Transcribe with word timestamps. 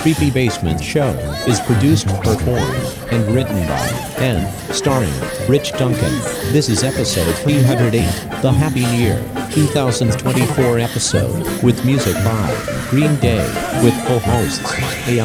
Creepy 0.00 0.30
Basement 0.30 0.82
Show 0.82 1.10
is 1.46 1.60
produced, 1.60 2.06
performed, 2.06 3.12
and 3.12 3.34
written 3.34 3.68
by 3.68 3.86
and 4.16 4.74
starring 4.74 5.12
Rich 5.46 5.72
Duncan. 5.72 6.10
This 6.54 6.70
is 6.70 6.82
episode 6.82 7.34
308, 7.36 8.40
the 8.40 8.50
Happy 8.50 8.80
Year 8.80 9.22
2024 9.50 10.78
episode, 10.78 11.62
with 11.62 11.84
music 11.84 12.14
by 12.24 12.86
Green 12.88 13.16
Day, 13.16 13.44
with 13.82 13.94
co-hosts 14.06 14.72
AI, 15.08 15.24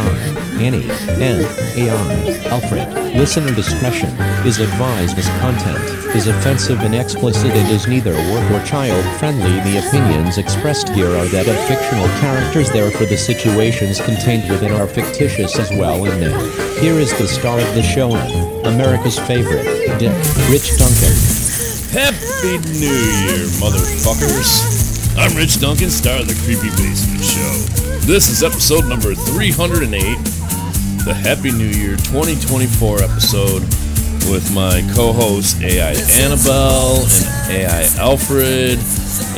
Annie, 0.60 0.90
and 1.22 1.46
AI, 1.78 2.48
Alfred. 2.50 2.92
Listener 3.16 3.54
discretion 3.54 4.10
is 4.46 4.60
advised 4.60 5.18
as 5.18 5.28
content 5.40 6.06
is 6.16 6.28
offensive 6.28 6.80
and 6.80 6.96
explicit 6.96 7.52
and 7.52 7.72
is 7.72 7.88
neither 7.88 8.14
work 8.14 8.52
or 8.52 8.66
child 8.66 9.04
friendly. 9.20 9.52
The 9.70 9.86
opinions 9.86 10.38
expressed 10.38 10.90
here 10.90 11.10
are 11.10 11.26
that 11.26 11.48
of 11.48 11.68
fictional 11.68 12.08
characters, 12.20 12.72
therefore, 12.72 13.06
the 13.08 13.18
situations 13.18 14.00
contained 14.00 14.50
within 14.50 14.72
are 14.72 14.88
fictitious 14.88 15.60
as 15.60 15.70
well. 15.72 16.06
And 16.06 16.22
now, 16.22 16.40
here 16.80 16.98
is 16.98 17.16
the 17.18 17.28
star 17.28 17.60
of 17.60 17.76
the 17.76 17.84
show, 17.84 18.12
America's 18.66 19.20
favorite, 19.20 19.66
Dick, 20.00 20.16
Rich 20.50 20.78
Duncan. 20.78 21.35
Happy 21.96 22.58
New 22.78 22.92
Year, 22.92 23.48
motherfuckers! 23.64 25.16
I'm 25.18 25.34
Rich 25.38 25.62
Duncan, 25.62 25.90
star 25.90 26.20
of 26.20 26.28
the 26.28 26.36
Creepy 26.44 26.68
Basement 26.76 27.24
Show. 27.24 27.56
This 28.06 28.28
is 28.28 28.44
episode 28.44 28.84
number 28.90 29.16
308, 29.16 29.96
the 31.06 31.14
Happy 31.14 31.52
New 31.52 31.72
Year 31.72 31.96
2024 31.96 33.02
episode 33.02 33.62
with 34.28 34.52
my 34.54 34.84
co-host 34.94 35.64
AI 35.64 35.96
Annabelle 36.20 37.00
and 37.48 37.64
AI 37.64 37.88
Alfred, 37.96 38.78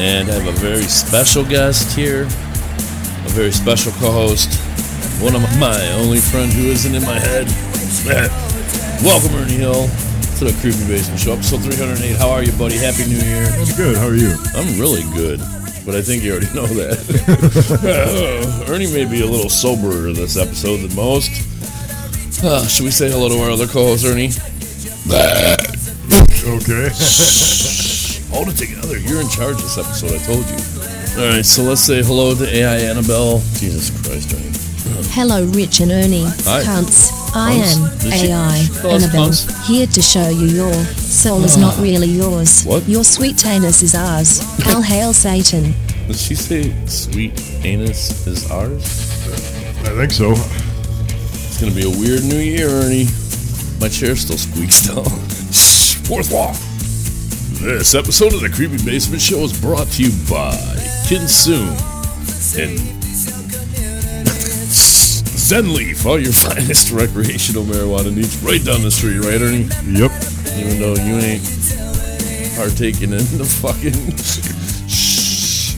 and 0.01 0.27
I 0.27 0.33
have 0.33 0.47
a 0.47 0.57
very 0.57 0.89
special 0.89 1.45
guest 1.45 1.95
here, 1.95 2.23
a 2.23 3.29
very 3.37 3.51
special 3.51 3.91
co-host, 4.01 4.49
one 5.21 5.35
of 5.35 5.43
my 5.59 5.77
only 6.01 6.17
friend 6.17 6.51
who 6.51 6.65
isn't 6.73 6.95
in 6.95 7.03
my 7.03 7.19
head. 7.19 7.45
Welcome, 9.05 9.35
Ernie 9.35 9.61
Hill, 9.61 9.87
to 10.37 10.45
the 10.45 10.61
Creepy 10.61 10.85
Basement 10.85 11.19
Show, 11.19 11.33
episode 11.33 11.61
308. 11.65 12.15
How 12.17 12.29
are 12.29 12.43
you, 12.43 12.51
buddy? 12.53 12.77
Happy 12.77 13.09
New 13.09 13.17
Year. 13.17 13.49
I'm 13.57 13.75
good. 13.75 13.97
How 13.97 14.05
are 14.05 14.13
you? 14.13 14.37
I'm 14.53 14.79
really 14.79 15.01
good, 15.17 15.39
but 15.83 15.95
I 15.95 16.01
think 16.03 16.21
you 16.21 16.33
already 16.33 16.53
know 16.53 16.67
that. 16.77 17.01
Ernie 18.69 18.85
may 18.93 19.05
be 19.05 19.21
a 19.21 19.25
little 19.25 19.49
soberer 19.49 20.13
this 20.13 20.37
episode 20.37 20.85
than 20.85 20.95
most. 20.95 21.31
Uh, 22.43 22.67
should 22.67 22.85
we 22.85 22.91
say 22.91 23.09
hello 23.09 23.29
to 23.29 23.39
our 23.41 23.49
other 23.49 23.65
co-host, 23.65 24.05
Ernie? 24.05 24.29
Okay. 26.45 26.93
Hold 28.29 28.53
it 28.53 28.57
together. 28.61 28.99
You're 28.99 29.21
in 29.21 29.29
charge 29.29 29.57
this 29.57 29.79
episode. 29.79 30.13
I 30.13 30.21
told 30.21 30.45
you. 30.45 30.57
All 31.17 31.33
right, 31.33 31.45
so 31.45 31.63
let's 31.63 31.81
say 31.81 32.03
hello 32.03 32.35
to 32.35 32.45
AI 32.45 32.77
Annabelle. 32.85 33.39
Jesus 33.57 33.89
Christ, 34.05 34.35
Ernie. 34.37 34.53
Hello, 35.17 35.45
Rich 35.49 35.79
and 35.79 35.91
Ernie. 35.91 36.25
Hi. 36.45 36.61
Cunts. 36.61 37.16
I 37.37 37.51
am 37.51 37.83
AI 38.03 38.57
she 38.57 38.81
call 38.81 38.91
us 38.95 39.03
Annabelle, 39.03 39.65
here 39.67 39.85
to 39.85 40.01
show 40.01 40.27
you 40.27 40.47
your 40.47 40.73
soul 40.73 41.43
is 41.43 41.55
not 41.55 41.77
ah. 41.77 41.81
really 41.83 42.07
yours. 42.07 42.63
What? 42.63 42.87
Your 42.89 43.03
sweet 43.03 43.45
anus 43.45 43.83
is 43.83 43.93
ours. 43.93 44.41
All 44.67 44.81
hail 44.81 45.13
Satan. 45.13 45.75
Did 46.07 46.15
she 46.15 46.33
say 46.33 46.73
sweet 46.87 47.39
anus 47.63 48.25
is 48.25 48.49
ours? 48.49 48.81
I 49.85 49.93
think 49.93 50.11
so. 50.13 50.31
It's 50.31 51.61
gonna 51.61 51.75
be 51.75 51.85
a 51.85 51.89
weird 52.01 52.23
new 52.23 52.39
year, 52.39 52.69
Ernie. 52.69 53.05
My 53.79 53.87
chair 53.87 54.15
still 54.15 54.39
squeaks 54.39 54.87
though. 54.87 55.03
Shh, 55.51 55.93
Fourth 56.07 56.31
wall. 56.31 56.53
This 57.61 57.93
episode 57.93 58.33
of 58.33 58.41
the 58.41 58.49
Creepy 58.49 58.83
Basement 58.83 59.21
Show 59.21 59.41
is 59.41 59.53
brought 59.61 59.87
to 59.89 60.03
you 60.03 60.11
by 60.27 60.57
Consume 61.07 61.77
and 62.57 62.96
Zenleaf, 65.47 66.05
all 66.05 66.19
your 66.19 66.33
finest 66.33 66.91
recreational 66.91 67.63
marijuana 67.63 68.13
needs 68.13 68.35
right 68.43 68.61
down 68.65 68.81
the 68.81 68.91
street, 68.91 69.19
right, 69.19 69.39
Ernie? 69.39 69.63
Yep. 69.87 70.11
Even 70.59 70.79
though 70.81 70.95
you 70.95 71.15
ain't 71.23 71.41
partaking 72.57 73.13
in 73.13 73.23
the 73.39 73.47
fucking. 73.47 73.93
Shh. 74.89 75.75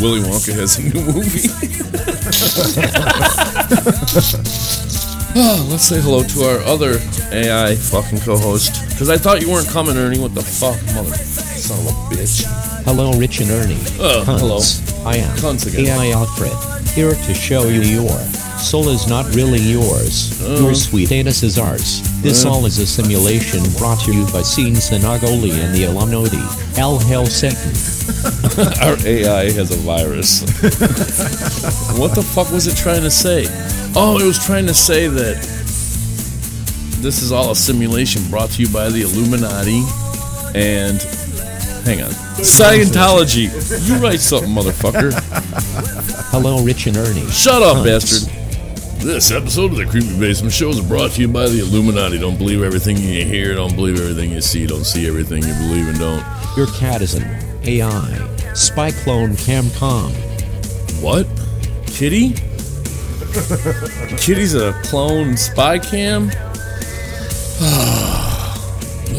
Willy 0.00 0.20
Wonka 0.20 0.54
has 0.54 0.78
a 0.78 0.82
new 0.82 1.04
movie. 1.04 1.50
Oh, 5.36 5.66
let's 5.70 5.84
say 5.84 6.00
hello 6.00 6.22
to 6.22 6.44
our 6.44 6.60
other 6.60 6.94
AI 7.32 7.74
fucking 7.74 8.20
co-host. 8.20 8.88
Because 8.88 9.10
I 9.10 9.18
thought 9.18 9.42
you 9.42 9.50
weren't 9.50 9.68
coming, 9.68 9.98
Ernie. 9.98 10.18
What 10.18 10.34
the 10.34 10.40
fuck, 10.42 10.80
mother 10.94 11.14
son 11.14 11.78
of 11.80 11.92
a 11.92 12.14
bitch. 12.14 12.44
Hello, 12.84 13.12
Rich 13.18 13.40
and 13.40 13.50
Ernie. 13.50 13.74
Oh, 14.00 14.24
Cunts. 14.24 14.40
hello. 14.40 15.10
I 15.10 15.16
am 15.18 15.36
Cunts 15.36 15.66
again. 15.66 15.98
AI 16.00 16.12
Alfred, 16.12 16.52
here 16.94 17.12
to 17.14 17.34
show 17.34 17.68
you 17.68 17.82
your 17.82 18.18
soul 18.60 18.88
is 18.88 19.06
not 19.08 19.34
really 19.34 19.58
yours. 19.58 20.40
Oh. 20.42 20.60
Your 20.62 20.74
sweet 20.74 21.12
anus 21.12 21.42
is 21.42 21.58
ours. 21.58 22.02
This 22.22 22.44
all 22.44 22.66
is 22.66 22.78
a 22.78 22.86
simulation 22.86 23.60
brought 23.78 24.00
to 24.00 24.12
you 24.12 24.24
by 24.32 24.42
Scene 24.42 24.74
Sinagoli 24.74 25.52
and 25.52 25.74
the 25.74 25.84
Illuminati. 25.84 26.38
Al 26.78 26.98
Hail 26.98 27.26
Satan. 27.26 27.58
Our 28.82 28.96
AI 29.06 29.50
has 29.52 29.70
a 29.70 29.76
virus. 29.76 30.42
what 31.98 32.14
the 32.14 32.22
fuck 32.22 32.50
was 32.52 32.66
it 32.66 32.76
trying 32.76 33.02
to 33.02 33.10
say? 33.10 33.46
Oh, 33.96 34.18
it 34.20 34.26
was 34.26 34.44
trying 34.44 34.66
to 34.66 34.74
say 34.74 35.06
that 35.08 35.36
this 37.00 37.22
is 37.22 37.32
all 37.32 37.50
a 37.50 37.56
simulation 37.56 38.22
brought 38.30 38.50
to 38.50 38.62
you 38.62 38.68
by 38.72 38.88
the 38.90 39.02
Illuminati 39.02 39.82
and. 40.54 41.00
Hang 41.84 42.02
on. 42.02 42.10
Scientology. 42.40 43.48
You 43.88 43.96
write 43.96 44.20
something, 44.20 44.50
motherfucker. 44.50 45.12
Hello, 46.30 46.62
Rich 46.62 46.86
and 46.88 46.98
Ernie. 46.98 47.26
Shut 47.30 47.62
up, 47.62 47.78
Cunts. 47.78 47.84
bastard. 47.84 48.39
This 49.02 49.30
episode 49.30 49.72
of 49.72 49.78
the 49.78 49.86
Creepy 49.86 50.18
Basement 50.20 50.52
Show 50.52 50.68
is 50.68 50.80
brought 50.82 51.12
to 51.12 51.22
you 51.22 51.28
by 51.28 51.48
the 51.48 51.60
Illuminati. 51.60 52.18
Don't 52.18 52.36
believe 52.36 52.62
everything 52.62 52.98
you 52.98 53.24
hear, 53.24 53.54
don't 53.54 53.74
believe 53.74 53.98
everything 53.98 54.30
you 54.30 54.42
see, 54.42 54.66
don't 54.66 54.84
see 54.84 55.08
everything 55.08 55.42
you 55.42 55.54
believe 55.54 55.88
and 55.88 55.98
don't. 55.98 56.22
Your 56.54 56.66
cat 56.78 57.00
is 57.00 57.14
an 57.14 57.24
AI 57.64 58.52
spy 58.54 58.90
clone 58.90 59.30
camcom. 59.30 60.12
What? 61.02 61.26
Kitty? 61.86 62.34
Kitty's 64.18 64.54
a 64.54 64.72
clone 64.84 65.36
spy 65.36 65.78
cam? 65.78 66.30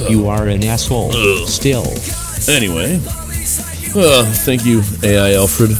You 0.10 0.28
are 0.30 0.48
an 0.48 0.64
asshole. 0.64 1.12
Ugh. 1.14 1.48
Still, 1.48 1.86
Anyway. 2.54 2.96
Uh, 3.96 4.26
thank 4.46 4.66
you, 4.66 4.82
AI 5.04 5.36
Alfred. 5.36 5.72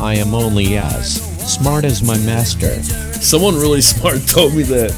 I 0.00 0.14
am 0.14 0.32
only 0.34 0.76
as 0.76 1.20
smart 1.52 1.84
as 1.84 2.02
my 2.02 2.16
master. 2.18 3.07
Someone 3.20 3.56
really 3.56 3.80
smart 3.92 4.26
told 4.26 4.54
me 4.54 4.62
that. 4.64 4.92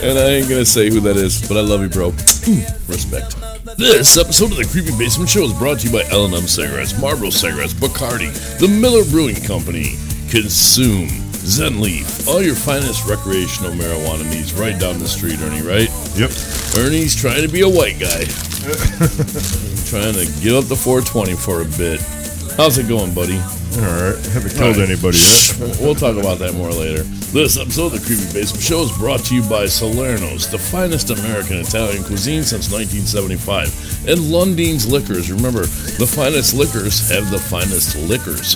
and 0.02 0.18
I 0.18 0.22
ain't 0.22 0.48
gonna 0.48 0.64
say 0.64 0.90
who 0.90 1.00
that 1.00 1.16
is, 1.16 1.46
but 1.46 1.56
I 1.56 1.60
love 1.60 1.82
you, 1.82 1.88
bro. 1.88 2.10
Hmm, 2.10 2.90
respect. 2.90 3.36
This 3.78 4.18
episode 4.18 4.52
of 4.52 4.56
the 4.58 4.68
Creepy 4.70 4.96
Basement 4.98 5.30
Show 5.30 5.44
is 5.44 5.52
brought 5.52 5.80
to 5.80 5.88
you 5.88 5.92
by 5.92 6.02
L&M 6.10 6.46
Cigarettes, 6.48 6.98
Marlboro 7.00 7.30
Cigarettes, 7.30 7.72
Bacardi, 7.72 8.32
the 8.58 8.68
Miller 8.68 9.04
Brewing 9.04 9.36
Company, 9.36 9.96
Consume, 10.28 11.08
Zen 11.32 11.80
Leaf, 11.80 12.28
all 12.28 12.42
your 12.42 12.54
finest 12.54 13.08
recreational 13.08 13.72
marijuana 13.72 14.28
needs 14.28 14.52
right 14.52 14.78
down 14.78 14.98
the 14.98 15.08
street, 15.08 15.40
Ernie, 15.40 15.62
right? 15.62 15.88
Yep. 16.16 16.30
Ernie's 16.76 17.14
trying 17.14 17.42
to 17.42 17.48
be 17.48 17.62
a 17.62 17.68
white 17.68 17.98
guy. 17.98 18.24
trying 19.88 20.14
to 20.14 20.26
give 20.42 20.56
up 20.56 20.66
the 20.66 20.76
420 20.76 21.34
for 21.34 21.62
a 21.62 21.64
bit. 21.78 22.00
How's 22.56 22.76
it 22.76 22.88
going, 22.88 23.14
buddy? 23.14 23.40
All 23.72 23.82
right. 23.86 24.26
Haven't 24.26 24.50
killed 24.56 24.76
Right. 24.78 24.88
anybody 24.90 25.16
yet. 25.18 25.78
We'll 25.80 25.94
talk 25.94 26.16
about 26.16 26.38
that 26.40 26.54
more 26.54 26.70
later. 26.72 27.02
This 27.32 27.56
episode 27.58 27.92
of 27.94 28.00
the 28.00 28.00
Creepy 28.06 28.24
Basement 28.32 28.62
Show 28.64 28.82
is 28.82 28.92
brought 28.98 29.20
to 29.26 29.34
you 29.34 29.42
by 29.42 29.64
Salerno's, 29.66 30.50
the 30.50 30.58
finest 30.58 31.10
American 31.10 31.58
Italian 31.58 32.02
cuisine 32.02 32.42
since 32.42 32.70
1975, 32.72 34.08
and 34.08 34.18
Lundeen's 34.20 34.90
Liquors. 34.90 35.30
Remember, 35.30 35.60
the 35.62 36.06
finest 36.06 36.54
liquors 36.54 37.08
have 37.10 37.30
the 37.30 37.38
finest 37.38 37.96
liquors. 37.96 38.54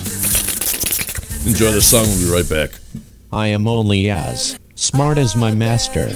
Enjoy 1.47 1.71
the 1.71 1.81
song. 1.81 2.03
We'll 2.07 2.27
be 2.27 2.31
right 2.33 2.49
back. 2.49 2.79
I 3.31 3.47
am 3.47 3.67
only 3.67 4.09
as 4.09 4.59
smart 4.75 5.17
as 5.17 5.35
my 5.35 5.51
master. 5.53 6.11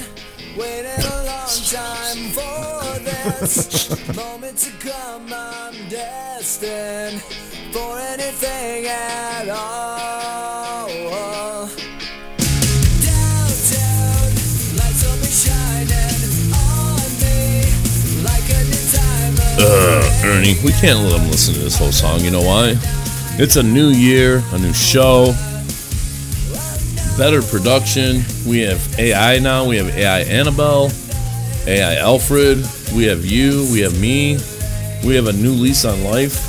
For 7.72 7.98
anything 8.00 8.86
at 8.86 9.48
all. 9.48 10.88
Downtown, 13.06 14.30
lights 14.74 15.04
shining 15.44 16.50
on 16.52 16.98
me 17.22 17.62
like 18.24 18.50
a. 18.50 18.58
Uh, 19.62 20.22
Ernie, 20.24 20.56
we 20.64 20.72
can't 20.72 20.98
let 20.98 21.12
them 21.16 21.28
listen 21.30 21.54
to 21.54 21.60
this 21.60 21.78
whole 21.78 21.92
song. 21.92 22.20
You 22.20 22.32
know 22.32 22.42
why? 22.42 22.74
It's 23.38 23.54
a 23.54 23.62
new 23.62 23.90
year, 23.90 24.42
a 24.52 24.58
new 24.58 24.72
show, 24.72 25.32
better 27.16 27.40
production. 27.40 28.24
We 28.48 28.62
have 28.62 28.98
AI 28.98 29.38
now. 29.38 29.64
We 29.68 29.76
have 29.76 29.90
AI 29.90 30.22
Annabelle, 30.22 30.90
AI 31.68 31.98
Alfred. 31.98 32.66
We 32.96 33.04
have 33.04 33.24
you. 33.24 33.68
We 33.72 33.80
have 33.82 34.00
me. 34.00 34.38
We 35.04 35.14
have 35.14 35.28
a 35.28 35.32
new 35.32 35.52
lease 35.52 35.84
on 35.84 36.02
life. 36.02 36.48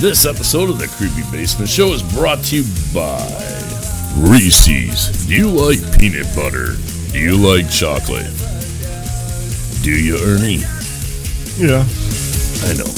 This 0.00 0.26
episode 0.26 0.68
of 0.68 0.78
the 0.78 0.88
Creepy 0.88 1.22
Basement 1.30 1.70
Show 1.70 1.94
is 1.94 2.02
brought 2.02 2.42
to 2.44 2.56
you 2.56 2.64
by 2.92 3.16
Reese's. 4.18 5.26
Do 5.26 5.34
you 5.34 5.48
like 5.48 5.78
peanut 5.98 6.26
butter? 6.36 6.74
Do 7.12 7.18
you 7.18 7.36
like 7.36 7.70
chocolate? 7.70 8.26
Do 9.82 9.90
you, 9.90 10.18
Ernie? 10.20 10.60
Yeah. 11.56 11.86
I 12.66 12.74
know. 12.76 12.90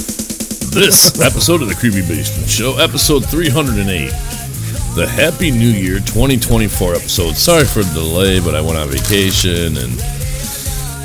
This 0.75 1.21
episode 1.21 1.63
of 1.63 1.69
the 1.69 1.77
Creepy 1.79 2.01
Basement 2.01 2.49
Show, 2.51 2.77
episode 2.79 3.25
308, 3.27 4.11
the 4.97 5.07
Happy 5.07 5.53
New 5.53 5.71
Year 5.71 6.01
2024 6.01 6.95
episode. 6.95 7.37
Sorry 7.37 7.65
for 7.65 7.85
the 7.85 7.95
delay, 7.95 8.41
but 8.41 8.57
I 8.57 8.61
went 8.61 8.79
on 8.79 8.89
vacation 8.89 9.77
and 9.77 9.93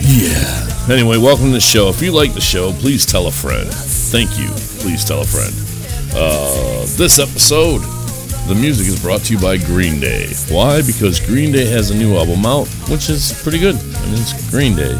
yeah. 0.01 0.67
Anyway, 0.89 1.17
welcome 1.17 1.47
to 1.47 1.51
the 1.51 1.59
show. 1.59 1.89
If 1.89 2.01
you 2.01 2.11
like 2.11 2.33
the 2.33 2.41
show, 2.41 2.71
please 2.73 3.05
tell 3.05 3.27
a 3.27 3.31
friend. 3.31 3.69
Thank 3.71 4.39
you. 4.39 4.49
Please 4.81 5.05
tell 5.05 5.21
a 5.21 5.25
friend. 5.25 5.70
Uh, 6.13 6.81
this 6.97 7.19
episode, 7.19 7.79
the 8.47 8.55
music 8.55 8.87
is 8.87 9.01
brought 9.01 9.21
to 9.21 9.33
you 9.33 9.39
by 9.39 9.57
Green 9.57 9.99
Day. 9.99 10.27
Why? 10.49 10.81
Because 10.81 11.19
Green 11.19 11.51
Day 11.51 11.65
has 11.65 11.89
a 11.89 11.95
new 11.95 12.17
album 12.17 12.45
out, 12.45 12.67
which 12.89 13.09
is 13.09 13.31
pretty 13.43 13.59
good. 13.59 13.75
I 13.75 14.05
mean, 14.05 14.19
it's 14.19 14.49
Green 14.49 14.75
Day. 14.75 14.93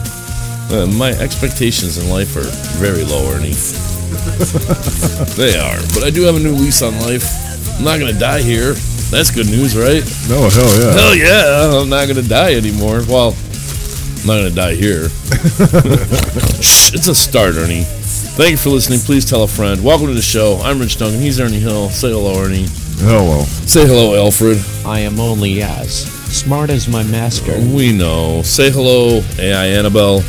Uh, 0.72 0.88
my 0.98 1.12
expectations 1.20 1.98
in 1.98 2.10
life 2.10 2.36
are 2.38 2.48
very 2.80 3.04
low, 3.04 3.30
Ernie. 3.34 3.52
they 5.36 5.58
are. 5.60 5.80
But 5.94 6.04
I 6.04 6.12
do 6.12 6.24
have 6.24 6.36
a 6.36 6.40
new 6.40 6.54
lease 6.54 6.82
on 6.82 6.98
life. 7.02 7.28
I'm 7.78 7.84
not 7.84 8.00
going 8.00 8.14
to 8.14 8.20
die 8.20 8.42
here. 8.42 8.74
That's 9.12 9.32
good 9.32 9.48
news, 9.48 9.76
right? 9.76 10.04
No, 10.30 10.48
hell 10.48 10.80
yeah. 10.80 10.94
Hell 10.94 11.16
yeah, 11.16 11.82
I'm 11.82 11.90
not 11.90 12.08
going 12.08 12.24
to 12.24 12.28
die 12.28 12.54
anymore. 12.56 13.04
Well, 13.08 13.36
I'm 14.22 14.28
not 14.28 14.40
going 14.40 14.50
to 14.50 14.56
die 14.56 14.76
here. 14.76 15.10
Shh, 16.64 16.94
it's 16.94 17.10
a 17.10 17.16
start, 17.16 17.56
Ernie. 17.56 17.86
Thank 18.34 18.52
you 18.52 18.58
for 18.58 18.70
listening. 18.70 19.00
Please 19.00 19.26
tell 19.26 19.44
a 19.44 19.48
friend. 19.48 19.84
Welcome 19.84 20.08
to 20.08 20.14
the 20.14 20.22
show. 20.22 20.58
I'm 20.64 20.80
Rich 20.80 20.98
Duncan. 20.98 21.20
He's 21.20 21.38
Ernie 21.40 21.60
Hill. 21.60 21.90
Say 21.90 22.12
hello, 22.12 22.42
Ernie. 22.42 22.66
Hello. 23.00 23.44
Say 23.44 23.86
hello, 23.86 24.16
Alfred. 24.16 24.58
I 24.86 25.00
am 25.00 25.20
only 25.20 25.62
as 25.62 26.06
smart 26.34 26.70
as 26.70 26.88
my 26.88 27.04
master. 27.04 27.60
We 27.60 27.92
know. 27.92 28.42
Say 28.42 28.72
hello, 28.72 29.22
AI 29.38 29.66
Annabelle. 29.66 30.24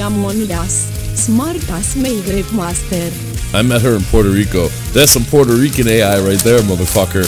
I'm 0.00 0.24
only 0.24 0.50
as 0.52 0.72
smart 1.20 1.56
as 1.70 1.96
my 1.96 2.14
great 2.24 2.50
master. 2.52 3.10
I 3.56 3.62
met 3.62 3.82
her 3.82 3.96
in 3.96 4.02
Puerto 4.02 4.30
Rico. 4.30 4.68
That's 4.94 5.10
some 5.10 5.24
Puerto 5.24 5.54
Rican 5.54 5.88
AI 5.88 6.20
right 6.20 6.38
there, 6.38 6.60
motherfucker. 6.60 7.26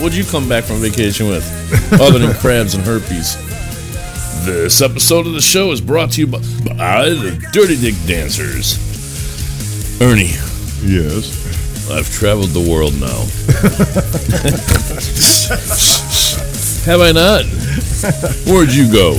What'd 0.00 0.16
you 0.16 0.24
come 0.24 0.48
back 0.48 0.64
from 0.64 0.76
vacation 0.76 1.28
with? 1.28 1.44
Other 2.00 2.18
than 2.18 2.34
crabs 2.36 2.74
and 2.74 2.82
herpes. 2.82 3.36
This 4.44 4.80
episode 4.80 5.26
of 5.26 5.32
the 5.34 5.40
show 5.40 5.70
is 5.70 5.80
brought 5.80 6.12
to 6.12 6.20
you 6.20 6.26
by, 6.26 6.38
by 6.76 7.08
the 7.10 7.48
Dirty 7.52 7.76
Dick 7.80 7.94
Dancers. 8.06 8.83
Ernie, 10.00 10.32
Yes. 10.84 11.90
I've 11.90 12.10
traveled 12.10 12.50
the 12.50 12.60
world 12.70 12.94
now. 13.00 13.08
Have 16.84 17.00
I 17.00 17.12
not? 17.12 17.44
Where'd 18.46 18.72
you 18.72 18.90
go? 18.92 19.14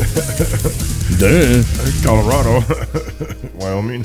Duh. 1.17 1.63
Colorado. 2.03 2.61
Wyoming. 3.55 4.01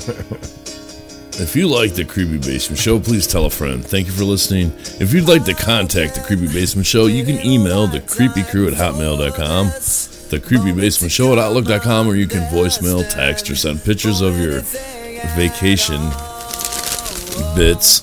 If 1.39 1.55
you 1.55 1.67
like 1.67 1.93
the 1.95 2.05
Creepy 2.05 2.37
Basement 2.37 2.79
Show, 2.79 2.99
please 2.99 3.27
tell 3.27 3.45
a 3.45 3.49
friend. 3.49 3.85
Thank 3.85 4.07
you 4.07 4.13
for 4.13 4.23
listening. 4.23 4.71
If 4.99 5.13
you'd 5.13 5.27
like 5.27 5.43
to 5.45 5.53
contact 5.53 6.15
the 6.15 6.21
Creepy 6.21 6.47
Basement 6.47 6.87
Show, 6.87 7.05
you 7.07 7.25
can 7.25 7.39
email 7.45 7.87
the 7.87 7.99
creepy 8.01 8.43
crew 8.43 8.67
at 8.67 8.73
hotmail.com, 8.73 9.67
the 10.29 10.39
creepy 10.39 10.71
basement 10.71 11.11
show 11.11 11.31
at 11.33 11.39
outlook.com, 11.39 12.07
or 12.07 12.15
you 12.15 12.27
can 12.27 12.41
voicemail, 12.53 13.07
text, 13.09 13.49
or 13.49 13.55
send 13.55 13.83
pictures 13.83 14.21
of 14.21 14.39
your 14.39 14.61
vacation 15.35 15.99
bits 17.55 18.01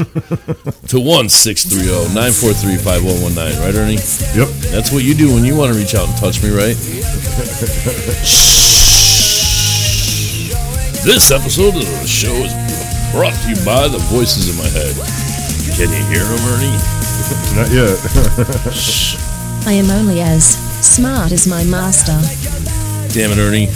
to 0.00 0.98
1 0.98 1.28
630 1.28 2.14
943 2.14 2.76
5119. 2.76 3.62
Right, 3.62 3.74
Ernie? 3.74 4.02
Yep. 4.34 4.48
That's 4.74 4.90
what 4.90 5.04
you 5.04 5.14
do 5.14 5.32
when 5.32 5.44
you 5.44 5.54
want 5.56 5.72
to 5.72 5.78
reach 5.78 5.94
out 5.94 6.08
and 6.08 6.16
touch 6.18 6.42
me, 6.42 6.50
right? 6.50 6.74
this 11.06 11.30
episode 11.30 11.76
of 11.78 11.86
the 11.86 12.06
show 12.06 12.34
is 12.34 12.52
brought 13.14 13.34
to 13.46 13.48
you 13.50 13.58
by 13.64 13.86
the 13.86 14.02
voices 14.10 14.50
in 14.50 14.56
my 14.58 14.68
head. 14.74 14.94
Can 15.78 15.88
you 15.94 16.02
hear 16.10 16.26
them, 16.26 16.42
Ernie? 16.50 16.74
Not 17.54 17.70
yet. 17.70 17.94
I 19.66 19.72
am 19.78 19.90
only 19.90 20.20
as 20.20 20.58
smart 20.84 21.32
as 21.32 21.46
my 21.46 21.62
master. 21.64 22.18
Damn 23.14 23.30
it, 23.30 23.38
Ernie. 23.38 23.68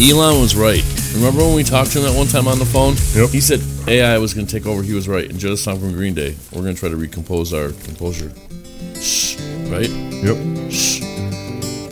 Elon 0.00 0.40
was 0.40 0.56
right. 0.56 0.84
Remember 1.16 1.40
when 1.48 1.56
we 1.56 1.64
talked 1.64 1.92
to 1.92 1.98
him 1.98 2.04
that 2.04 2.14
one 2.16 2.26
time 2.28 2.46
on 2.46 2.58
the 2.58 2.66
phone? 2.68 2.94
Yep. 3.16 3.30
He 3.32 3.40
said 3.40 3.60
AI 3.88 4.18
was 4.18 4.34
going 4.34 4.46
to 4.46 4.52
take 4.52 4.66
over. 4.66 4.82
He 4.82 4.92
was 4.92 5.08
right. 5.08 5.24
Enjoy 5.24 5.48
the 5.48 5.56
song 5.56 5.80
from 5.80 5.92
Green 5.92 6.12
Day. 6.12 6.36
We're 6.52 6.60
going 6.60 6.74
to 6.74 6.80
try 6.80 6.90
to 6.90 6.96
recompose 6.96 7.54
our 7.56 7.72
composure. 7.88 8.30
Shh. 9.00 9.40
Right? 9.72 9.88
yep. 10.20 10.36
Shh. 10.70 11.00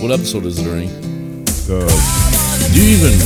What 0.05 0.13
episode 0.13 0.45
is 0.45 0.61
it, 0.61 0.69
Ernie? 0.69 0.93
Uh, 1.73 1.89
Do 1.89 2.77
you 2.77 3.01
even 3.01 3.17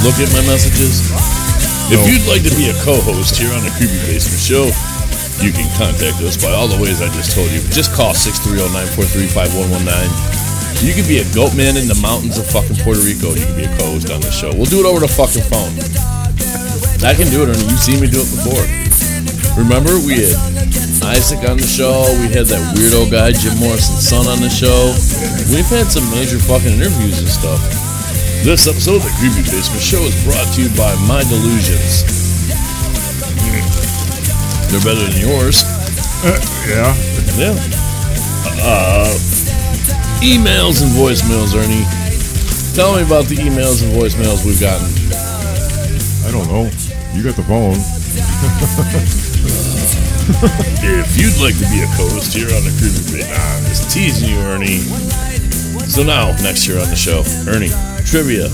look 0.00 0.16
at 0.16 0.32
my 0.32 0.40
messages? 0.48 1.04
If 1.92 2.00
you'd 2.08 2.24
like 2.24 2.40
to 2.48 2.54
be 2.56 2.72
a 2.72 2.76
co-host 2.80 3.36
here 3.36 3.52
on 3.52 3.60
the 3.60 3.68
Creepy 3.76 4.00
Basement 4.08 4.40
Show, 4.40 4.72
you 5.44 5.52
can 5.52 5.68
contact 5.76 6.16
us 6.24 6.40
by 6.40 6.48
all 6.56 6.64
the 6.66 6.80
ways 6.80 7.04
I 7.04 7.12
just 7.12 7.36
told 7.36 7.52
you. 7.52 7.60
Just 7.76 7.92
call 7.92 8.16
630-943-5119. 8.16 10.33
You 10.84 10.92
could 10.92 11.08
be 11.08 11.24
a 11.24 11.26
goat 11.32 11.56
man 11.56 11.80
in 11.80 11.88
the 11.88 11.96
mountains 12.04 12.36
of 12.36 12.44
fucking 12.52 12.76
Puerto 12.84 13.00
Rico. 13.00 13.32
You 13.32 13.40
could 13.48 13.56
be 13.56 13.64
a 13.64 13.72
co-host 13.80 14.12
on 14.12 14.20
this 14.20 14.36
show. 14.36 14.52
We'll 14.52 14.68
do 14.68 14.84
it 14.84 14.86
over 14.86 15.00
the 15.00 15.08
fucking 15.08 15.40
phone. 15.48 15.72
I 17.00 17.16
can 17.16 17.24
do 17.32 17.40
it, 17.40 17.48
Ernie. 17.48 17.64
You've 17.64 17.80
seen 17.80 18.04
me 18.04 18.08
do 18.12 18.20
it 18.20 18.28
before. 18.28 18.60
Remember, 19.56 19.96
we 20.04 20.20
had 20.28 20.36
Isaac 21.08 21.40
on 21.48 21.56
the 21.56 21.64
show. 21.64 22.04
We 22.20 22.28
had 22.28 22.52
that 22.52 22.60
weirdo 22.76 23.08
guy, 23.08 23.32
Jim 23.32 23.56
Morrison's 23.64 24.04
son, 24.04 24.28
on 24.28 24.44
the 24.44 24.52
show. 24.52 24.92
We've 25.48 25.64
had 25.72 25.88
some 25.88 26.04
major 26.12 26.36
fucking 26.36 26.76
interviews 26.76 27.16
and 27.16 27.32
stuff. 27.32 27.64
This 28.44 28.68
episode 28.68 29.00
of 29.00 29.08
the 29.08 29.14
Creepy 29.16 29.40
Basement 29.48 29.80
Show 29.80 30.04
is 30.04 30.12
brought 30.20 30.44
to 30.52 30.68
you 30.68 30.70
by 30.76 30.92
My 31.08 31.24
Delusions. 31.24 32.04
They're 34.68 34.84
better 34.84 35.00
than 35.00 35.16
yours. 35.16 35.64
yeah. 36.68 36.92
Yeah. 37.40 37.56
Uh, 38.60 39.08
emails 40.24 40.80
and 40.80 40.90
voicemails, 40.96 41.52
Ernie. 41.52 41.84
Tell 42.72 42.96
me 42.96 43.04
about 43.04 43.26
the 43.28 43.36
emails 43.36 43.84
and 43.84 43.92
voicemails 43.92 44.40
we've 44.44 44.58
gotten. 44.58 44.88
I 46.24 46.32
don't 46.32 46.48
know. 46.48 46.64
You 47.12 47.22
got 47.22 47.36
the 47.36 47.44
phone. 47.44 47.76
If 50.80 51.20
you'd 51.20 51.36
like 51.36 51.52
to 51.60 51.68
be 51.68 51.84
a 51.84 51.88
co-host 52.00 52.32
here 52.32 52.48
on 52.48 52.64
the 52.64 52.72
Creepy 52.80 52.96
Basement, 53.12 53.28
nah, 53.28 53.44
I'm 53.60 53.64
just 53.68 53.92
teasing 53.92 54.30
you, 54.32 54.40
Ernie. 54.48 54.80
So 55.84 56.02
now, 56.02 56.32
next 56.40 56.66
year 56.66 56.80
on 56.80 56.88
the 56.88 56.96
show, 56.96 57.20
Ernie, 57.44 57.68
trivia 58.08 58.48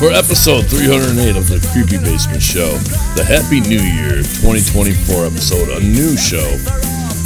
for 0.00 0.08
episode 0.08 0.64
308 0.72 1.36
of 1.36 1.52
the 1.52 1.60
Creepy 1.76 2.00
Basement 2.00 2.40
Show, 2.40 2.80
the 3.12 3.24
Happy 3.28 3.60
New 3.60 3.84
Year 3.84 4.24
2024 4.40 5.28
episode, 5.28 5.68
a 5.68 5.84
new 5.84 6.16
show 6.16 6.48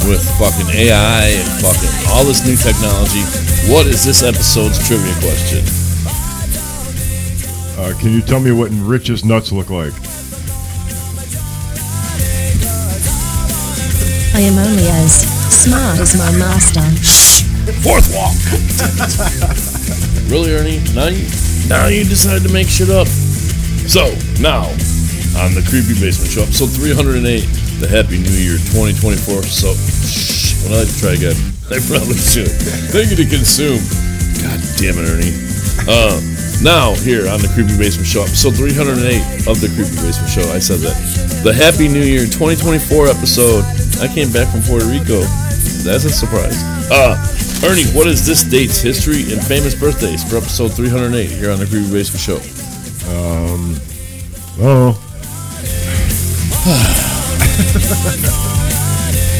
with 0.03 0.19
fucking 0.35 0.67
AI 0.75 1.31
and 1.31 1.47
fucking 1.63 2.11
all 2.11 2.27
this 2.27 2.43
new 2.43 2.59
technology. 2.59 3.23
What 3.67 3.85
is 3.85 4.05
this 4.05 4.23
episode's 4.23 4.79
trivia 4.87 5.11
question? 5.19 5.59
Uh, 7.77 7.91
can 7.99 8.13
you 8.13 8.21
tell 8.21 8.39
me 8.39 8.53
what 8.53 8.71
Rich's 8.71 9.25
nuts 9.25 9.51
look 9.51 9.69
like? 9.69 9.91
I 14.33 14.39
am 14.39 14.57
only 14.57 14.87
as 14.87 15.27
smart 15.51 15.99
as 15.99 16.17
my 16.17 16.31
master. 16.39 16.79
Fourth 17.83 18.07
wall. 18.15 18.31
really, 20.31 20.55
Ernie? 20.55 20.79
Now 20.95 21.07
you, 21.07 21.27
now 21.67 21.87
you 21.87 22.05
decided 22.05 22.47
to 22.47 22.53
make 22.53 22.69
shit 22.69 22.89
up. 22.89 23.07
So 23.07 24.15
now, 24.39 24.63
on 25.43 25.53
the 25.55 25.65
Creepy 25.67 25.99
Basement 25.99 26.31
Show, 26.31 26.43
episode 26.43 26.69
308, 26.71 27.41
the 27.81 27.87
Happy 27.89 28.17
New 28.17 28.31
Year 28.31 28.55
2024. 28.71 29.43
So, 29.43 29.73
shh, 29.75 30.63
when 30.63 30.71
I 30.71 30.85
try 30.99 31.19
again, 31.19 31.35
I 31.71 31.79
probably 31.83 32.15
should. 32.15 32.47
Thank 32.95 33.11
you 33.11 33.17
to 33.19 33.27
consume. 33.27 33.83
God 34.39 34.59
damn 34.79 34.95
it, 34.95 35.03
Ernie. 35.03 35.35
Uh, 35.83 36.15
now 36.63 36.95
here 37.03 37.27
on 37.27 37.43
the 37.43 37.51
Creepy 37.53 37.75
Basement 37.77 38.07
Show, 38.07 38.23
episode 38.23 38.55
308 38.55 39.47
of 39.51 39.59
the 39.59 39.67
Creepy 39.75 39.99
Basement 39.99 40.31
Show. 40.31 40.47
I 40.51 40.59
said 40.59 40.79
that 40.87 40.95
the 41.43 41.51
Happy 41.53 41.87
New 41.87 42.03
Year 42.03 42.23
2024 42.25 43.07
episode. 43.07 43.63
I 43.99 44.07
came 44.07 44.31
back 44.31 44.47
from 44.47 44.61
Puerto 44.63 44.87
Rico. 44.87 45.21
That's 45.83 46.05
a 46.05 46.13
surprise. 46.13 46.55
Uh, 46.87 47.17
Ernie, 47.65 47.85
what 47.91 48.07
is 48.07 48.25
this 48.25 48.43
date's 48.43 48.79
history 48.79 49.27
and 49.33 49.43
famous 49.43 49.75
birthdays 49.75 50.23
for 50.23 50.37
episode 50.37 50.71
308 50.71 51.29
here 51.29 51.51
on 51.51 51.59
the 51.59 51.65
Creepy 51.65 51.91
Basement 51.91 52.21
Show? 52.21 52.39
Um, 53.11 53.75
Oh, 54.59 54.97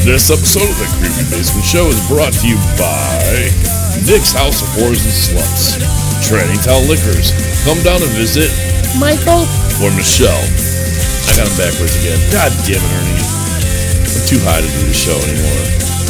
This 0.07 0.31
episode 0.31 0.71
of 0.71 0.79
the 0.79 0.87
Creepy 1.03 1.27
Basement 1.27 1.67
Show 1.67 1.91
is 1.91 1.99
brought 2.07 2.31
to 2.39 2.47
you 2.47 2.55
by 2.79 3.51
Nick's 4.07 4.31
House 4.31 4.63
of 4.63 4.71
Whores 4.79 5.03
and 5.03 5.11
Sluts, 5.11 5.75
Tranny 6.23 6.55
Towel 6.63 6.87
Liquors. 6.87 7.35
Come 7.67 7.75
down 7.83 7.99
and 7.99 8.07
visit 8.15 8.47
Michael, 8.95 9.43
or 9.83 9.91
Michelle. 9.99 10.31
I 10.31 11.35
got 11.35 11.51
him 11.51 11.59
backwards 11.59 11.91
again. 11.99 12.15
God 12.31 12.55
damn 12.63 12.79
it, 12.79 12.87
Ernie. 12.87 13.19
I'm 13.19 14.23
too 14.31 14.39
high 14.47 14.63
to 14.63 14.69
do 14.79 14.81
the 14.87 14.95
show 14.95 15.19
anymore. 15.27 15.59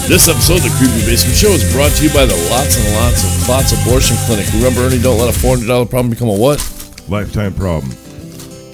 This 0.06 0.30
episode 0.30 0.62
of 0.62 0.70
the 0.70 0.78
Creepy 0.78 1.02
Basement 1.10 1.34
Show 1.34 1.50
is 1.58 1.66
brought 1.74 1.90
to 1.98 2.06
you 2.06 2.14
by 2.14 2.30
the 2.30 2.38
Lots 2.54 2.78
and 2.78 2.86
Lots 3.02 3.26
of 3.26 3.34
Clots 3.50 3.74
Abortion 3.82 4.14
Clinic. 4.30 4.46
Remember, 4.62 4.86
Ernie, 4.86 5.02
don't 5.02 5.18
let 5.18 5.34
a 5.34 5.38
$400 5.42 5.66
problem 5.90 6.14
become 6.14 6.30
a 6.30 6.38
what? 6.38 6.62
Lifetime 7.10 7.58
problem. 7.58 7.90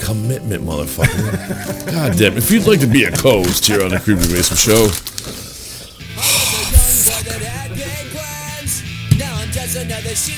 Commitment, 0.04 0.68
motherfucker. 0.68 1.32
God 1.96 2.20
damn. 2.20 2.36
If 2.36 2.52
you'd 2.52 2.68
like 2.68 2.84
to 2.84 2.92
be 2.92 3.08
a 3.08 3.12
co-host 3.16 3.64
here 3.64 3.88
on 3.88 3.96
the 3.96 4.04
Creepy 4.04 4.28
Basement 4.28 4.60
Show, 4.60 4.92
This 10.14 10.30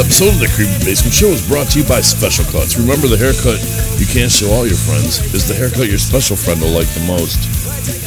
episode 0.00 0.32
of 0.32 0.40
the 0.40 0.48
Creepy 0.56 0.72
Basement 0.88 1.12
Show 1.12 1.36
is 1.36 1.44
brought 1.44 1.68
to 1.76 1.84
you 1.84 1.84
by 1.84 2.00
Special 2.00 2.48
Cuts. 2.48 2.80
Remember, 2.80 3.12
the 3.12 3.20
haircut 3.20 3.60
you 4.00 4.08
can't 4.08 4.32
show 4.32 4.48
all 4.56 4.64
your 4.64 4.80
friends 4.80 5.20
is 5.36 5.44
the 5.44 5.52
haircut 5.52 5.84
your 5.84 6.00
special 6.00 6.32
friend 6.32 6.64
will 6.64 6.72
like 6.72 6.88
the 6.96 7.04
most. 7.04 7.36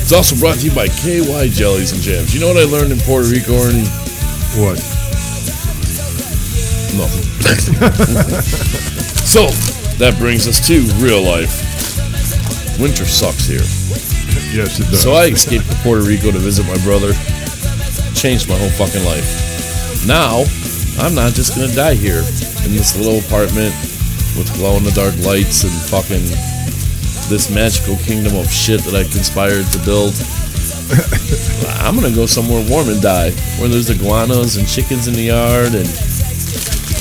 It's 0.02 0.10
also 0.10 0.34
brought 0.42 0.58
to 0.58 0.66
you 0.66 0.74
by 0.74 0.90
KY 0.90 1.54
Jellies 1.54 1.94
and 1.94 2.02
Jams. 2.02 2.34
You 2.34 2.42
know 2.42 2.50
what 2.50 2.58
I 2.58 2.66
learned 2.66 2.90
in 2.90 2.98
Puerto 3.06 3.30
Rico, 3.30 3.54
Ernie? 3.54 3.86
What? 4.58 4.82
Nothing. 6.98 7.30
so, 9.30 9.46
that 10.02 10.18
brings 10.18 10.50
us 10.50 10.58
to 10.74 10.82
real 10.98 11.22
life. 11.22 11.54
Winter 12.82 13.06
sucks 13.06 13.46
here. 13.46 13.62
Yes, 14.50 14.82
it 14.82 14.90
does. 14.90 15.06
So 15.06 15.14
I 15.14 15.30
escaped 15.30 15.70
to 15.70 15.78
Puerto 15.86 16.02
Rico 16.02 16.34
to 16.34 16.42
visit 16.42 16.66
my 16.66 16.82
brother. 16.82 17.14
Changed 18.16 18.50
my 18.50 18.58
whole 18.58 18.74
fucking 18.74 19.04
life. 19.06 20.08
Now, 20.08 20.44
I'm 21.00 21.14
not 21.14 21.34
just 21.34 21.56
gonna 21.56 21.74
die 21.74 21.96
here 21.96 22.24
in 22.64 22.72
this 22.74 22.98
little 22.98 23.20
apartment 23.20 23.76
with 24.40 24.52
glow 24.56 24.78
in 24.78 24.84
the 24.84 24.92
dark 24.92 25.16
lights 25.24 25.64
and 25.64 25.72
fucking 25.92 26.24
this 27.30 27.50
magical 27.54 27.96
kingdom 27.98 28.36
of 28.36 28.52
shit 28.52 28.82
that 28.82 28.96
I 28.96 29.04
conspired 29.04 29.66
to 29.74 29.80
build. 29.84 30.14
I'm 31.82 31.96
gonna 31.96 32.14
go 32.14 32.26
somewhere 32.26 32.64
warm 32.70 32.90
and 32.90 33.02
die, 33.02 33.32
where 33.60 33.70
there's 33.70 33.90
iguanas 33.90 34.58
and 34.58 34.68
chickens 34.68 35.08
in 35.08 35.14
the 35.14 35.34
yard 35.34 35.74
and 35.74 35.90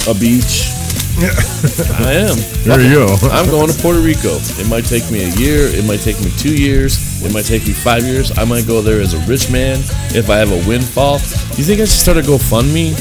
a 0.09 0.15
beach. 0.19 0.73
I 2.03 2.27
am. 2.27 2.37
there 2.67 2.81
you 2.83 3.07
go. 3.07 3.15
I'm 3.31 3.47
going 3.47 3.71
to 3.71 3.77
Puerto 3.79 4.01
Rico. 4.01 4.37
It 4.59 4.67
might 4.69 4.85
take 4.85 5.09
me 5.13 5.23
a 5.23 5.31
year. 5.39 5.71
It 5.71 5.87
might 5.87 6.01
take 6.01 6.19
me 6.25 6.33
two 6.39 6.55
years. 6.55 7.14
It 7.25 7.33
might 7.33 7.45
take 7.45 7.67
me 7.67 7.73
five 7.73 8.05
years. 8.05 8.37
I 8.39 8.45
might 8.45 8.67
go 8.67 8.83
there 8.83 9.01
as 9.01 9.15
a 9.15 9.19
rich 9.27 9.51
man 9.51 9.79
if 10.13 10.31
I 10.31 10.37
have 10.37 10.53
a 10.53 10.61
windfall. 10.69 11.19
Do 11.19 11.57
you 11.57 11.65
think 11.65 11.81
I 11.81 11.85
should 11.85 12.01
start 12.01 12.19
a 12.19 12.23
GoFundMe 12.23 12.93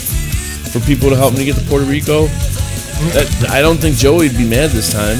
for 0.72 0.80
people 0.82 1.10
to 1.10 1.15
help 1.15 1.34
me 1.36 1.46
get 1.46 1.56
to 1.56 1.65
Puerto 1.65 1.86
Rico? 1.86 2.27
That, 3.13 3.48
I 3.50 3.62
don't 3.62 3.77
think 3.77 3.98
Joey 3.98 4.30
would 4.30 4.38
be 4.38 4.48
mad 4.48 4.72
this 4.72 4.92
time. 4.92 5.18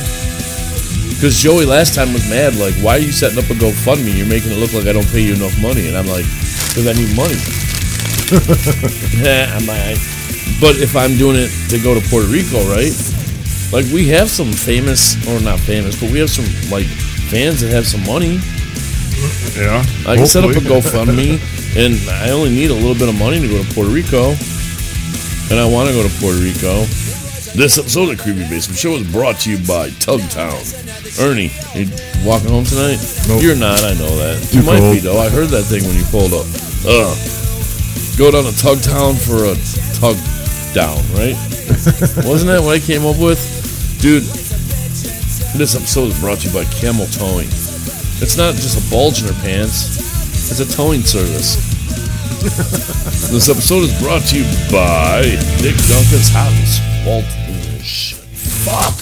Because 1.10 1.40
Joey 1.40 1.66
last 1.66 1.96
time 1.96 2.12
was 2.14 2.28
mad, 2.30 2.56
like, 2.56 2.76
why 2.84 2.96
are 2.96 3.04
you 3.04 3.12
setting 3.12 3.40
up 3.40 3.50
a 3.50 3.56
GoFundMe? 3.56 4.16
You're 4.16 4.28
making 4.28 4.52
it 4.52 4.60
look 4.60 4.74
like 4.74 4.88
I 4.88 4.94
don't 4.94 5.08
pay 5.12 5.22
you 5.22 5.36
enough 5.36 5.56
money. 5.62 5.88
And 5.88 5.98
I'm 5.98 6.08
like, 6.08 6.26
because 6.72 6.88
I 6.88 6.94
need 6.96 7.12
money. 7.16 7.38
yeah, 9.20 9.52
I'm 9.52 9.68
like, 9.68 10.00
but 10.60 10.80
if 10.80 10.96
I'm 10.96 11.18
doing 11.18 11.36
it 11.38 11.52
to 11.70 11.78
go 11.80 11.94
to 11.94 12.02
Puerto 12.10 12.28
Rico, 12.28 12.64
right? 12.72 12.94
Like 13.72 13.86
we 13.92 14.08
have 14.10 14.30
some 14.30 14.54
famous, 14.54 15.18
or 15.28 15.40
not 15.42 15.60
famous, 15.60 16.00
but 16.00 16.12
we 16.12 16.20
have 16.20 16.30
some 16.30 16.46
like 16.70 16.86
fans 17.30 17.62
that 17.62 17.72
have 17.72 17.88
some 17.88 18.06
money. 18.06 18.40
Yeah. 19.56 19.84
I 20.08 20.16
can 20.16 20.26
set 20.28 20.44
up 20.44 20.52
a. 20.52 20.60
GoFundMe, 20.60 21.40
and 21.78 21.96
I 22.10 22.32
only 22.32 22.50
need 22.50 22.72
a 22.72 22.76
little 22.76 22.96
bit 22.96 23.10
of 23.10 23.18
money 23.18 23.40
to 23.40 23.48
go 23.48 23.64
to 23.64 23.74
Puerto 23.74 23.92
Rico, 23.92 24.32
and 25.52 25.60
I 25.60 25.66
want 25.70 25.90
to 25.90 25.96
go 25.96 26.04
to 26.04 26.14
Puerto 26.20 26.40
Rico. 26.40 26.86
This 27.54 27.78
episode 27.78 28.10
of 28.10 28.18
the 28.18 28.24
Creepy 28.24 28.50
Basement 28.50 28.80
Show 28.80 28.94
is 28.98 29.06
brought 29.12 29.38
to 29.46 29.52
you 29.52 29.58
by 29.68 29.90
Tugtown. 30.02 30.58
Ernie, 31.22 31.54
you 31.78 31.86
walking 32.26 32.50
home 32.50 32.66
tonight? 32.66 32.98
Nope. 33.28 33.44
You're 33.44 33.56
not. 33.56 33.84
I 33.84 33.94
know 33.94 34.10
that. 34.18 34.42
Too 34.50 34.58
you 34.58 34.66
might 34.66 34.82
be 34.92 34.98
though. 34.98 35.20
I 35.22 35.30
heard 35.30 35.50
that 35.54 35.64
thing 35.70 35.86
when 35.86 35.94
you 35.94 36.04
pulled 36.10 36.34
up. 36.34 36.50
Ugh. 36.90 37.14
Go 38.18 38.32
down 38.34 38.50
to 38.50 38.54
Tugtown 38.58 39.14
for 39.22 39.46
a 39.46 39.54
tug 40.02 40.18
down, 40.74 40.98
right? 41.14 41.38
Wasn't 42.26 42.50
that 42.50 42.62
what 42.66 42.74
I 42.76 42.80
came 42.80 43.06
up 43.06 43.22
with? 43.22 43.38
Dude, 44.02 44.24
this 45.54 45.76
episode 45.76 46.10
is 46.10 46.20
brought 46.20 46.40
to 46.40 46.48
you 46.50 46.54
by 46.54 46.66
Camel 46.74 47.06
Towing. 47.08 47.50
It's 48.24 48.38
not 48.38 48.56
just 48.56 48.80
a 48.80 48.90
bulge 48.90 49.22
in 49.22 49.28
her 49.28 49.42
pants, 49.44 50.00
it's 50.50 50.62
a 50.62 50.78
towing 50.78 51.02
service. 51.02 51.60
this 53.30 53.50
episode 53.50 53.84
is 53.84 54.02
brought 54.02 54.22
to 54.32 54.40
you 54.40 54.46
by 54.72 55.24
Dick 55.60 55.76
Duncan's 55.92 56.32
House. 56.32 56.80
Walt 57.06 57.26
English. 57.50 58.14
Fuck. 58.64 58.96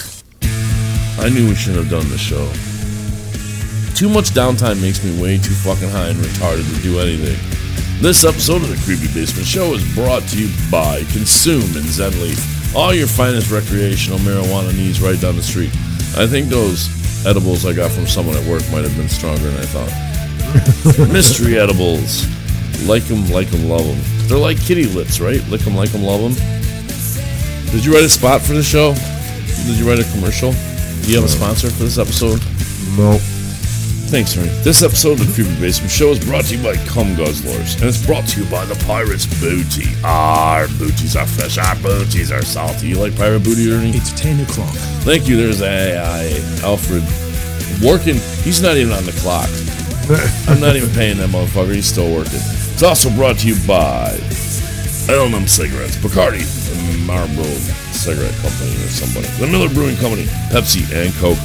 I 1.22 1.28
knew 1.28 1.46
we 1.46 1.54
shouldn't 1.54 1.86
have 1.86 1.88
done 1.88 2.10
this 2.10 2.20
show. 2.20 2.50
Too 3.94 4.08
much 4.08 4.34
downtime 4.34 4.82
makes 4.82 5.04
me 5.04 5.14
way 5.22 5.38
too 5.38 5.54
fucking 5.54 5.90
high 5.90 6.08
and 6.08 6.18
retarded 6.18 6.66
to 6.74 6.82
do 6.82 6.98
anything. 6.98 7.38
This 8.02 8.24
episode 8.24 8.62
of 8.62 8.70
the 8.70 8.82
Creepy 8.84 9.06
Basement 9.14 9.46
Show 9.46 9.72
is 9.74 9.94
brought 9.94 10.24
to 10.30 10.36
you 10.36 10.50
by 10.68 11.04
Consume 11.12 11.62
and 11.78 11.86
Zenleaf. 11.86 12.74
All 12.74 12.92
your 12.92 13.06
finest 13.06 13.52
recreational 13.52 14.18
marijuana 14.18 14.76
needs 14.76 15.00
right 15.00 15.20
down 15.20 15.36
the 15.36 15.44
street. 15.44 15.70
I 16.18 16.26
think 16.26 16.48
those 16.48 16.88
edibles 17.26 17.64
I 17.66 17.72
got 17.72 17.90
from 17.90 18.06
someone 18.06 18.36
at 18.36 18.46
work 18.46 18.62
might 18.70 18.84
have 18.84 18.96
been 18.96 19.08
stronger 19.08 19.42
than 19.42 19.58
I 19.60 19.66
thought. 19.66 21.08
Mystery 21.12 21.58
edibles. 21.64 22.26
Like 22.86 23.04
them, 23.04 23.28
like 23.30 23.48
them, 23.48 23.68
love 23.68 23.86
them. 23.86 23.98
They're 24.28 24.38
like 24.38 24.60
kitty 24.60 24.86
lips, 24.86 25.20
right? 25.20 25.42
Lick 25.48 25.60
them, 25.60 25.76
like 25.76 25.90
them, 25.90 26.02
love 26.02 26.20
them. 26.20 26.34
Did 27.70 27.84
you 27.84 27.94
write 27.94 28.04
a 28.04 28.08
spot 28.08 28.40
for 28.40 28.54
the 28.54 28.62
show? 28.62 28.92
Did 29.66 29.78
you 29.78 29.88
write 29.88 30.00
a 30.00 30.10
commercial? 30.12 30.52
Do 30.52 31.10
you 31.10 31.16
have 31.16 31.24
a 31.24 31.28
sponsor 31.28 31.70
for 31.70 31.84
this 31.84 31.98
episode? 31.98 32.40
No. 32.96 33.18
Thanks, 34.12 34.36
Ernie. 34.36 34.50
This 34.60 34.82
episode 34.82 35.18
of 35.20 35.26
the 35.26 35.32
Creepy 35.32 35.58
Basement 35.58 35.90
Show 35.90 36.10
is 36.10 36.22
brought 36.22 36.44
to 36.44 36.56
you 36.58 36.62
by 36.62 36.76
Cum 36.84 37.16
Guzzlers, 37.16 37.80
and 37.80 37.88
it's 37.88 38.04
brought 38.04 38.28
to 38.28 38.44
you 38.44 38.50
by 38.50 38.62
the 38.66 38.76
Pirates 38.84 39.24
Booty. 39.40 39.88
Our 40.04 40.68
booties 40.76 41.16
are 41.16 41.24
fresh, 41.24 41.56
our 41.56 41.74
booties 41.76 42.30
are 42.30 42.42
salty. 42.42 42.88
You 42.88 43.00
like 43.00 43.16
pirate 43.16 43.42
booty, 43.42 43.72
Ernie? 43.72 43.96
It's 43.96 44.12
10 44.12 44.40
o'clock. 44.40 44.76
Thank 45.08 45.28
you. 45.28 45.38
There's 45.38 45.62
AI 45.62 46.28
Alfred 46.60 47.00
working. 47.80 48.20
He's 48.44 48.60
not 48.60 48.76
even 48.76 48.92
on 48.92 49.08
the 49.08 49.16
clock. 49.16 49.48
I'm 50.46 50.60
not 50.60 50.76
even 50.76 50.90
paying 50.90 51.16
that 51.16 51.30
motherfucker. 51.30 51.74
He's 51.74 51.88
still 51.88 52.12
working. 52.12 52.44
It's 52.76 52.82
also 52.82 53.08
brought 53.16 53.38
to 53.38 53.48
you 53.48 53.56
by 53.66 54.12
L&M 55.08 55.48
Cigarettes, 55.48 55.96
Bacardi, 55.96 56.44
the 56.44 56.98
Marlboro 57.08 57.48
Cigarette 57.96 58.36
Company 58.44 58.76
or 58.76 58.92
somebody, 58.92 59.26
the 59.40 59.48
Miller 59.48 59.72
Brewing 59.72 59.96
Company, 59.96 60.28
Pepsi, 60.52 60.84
and 60.92 61.08
Coke. 61.16 61.40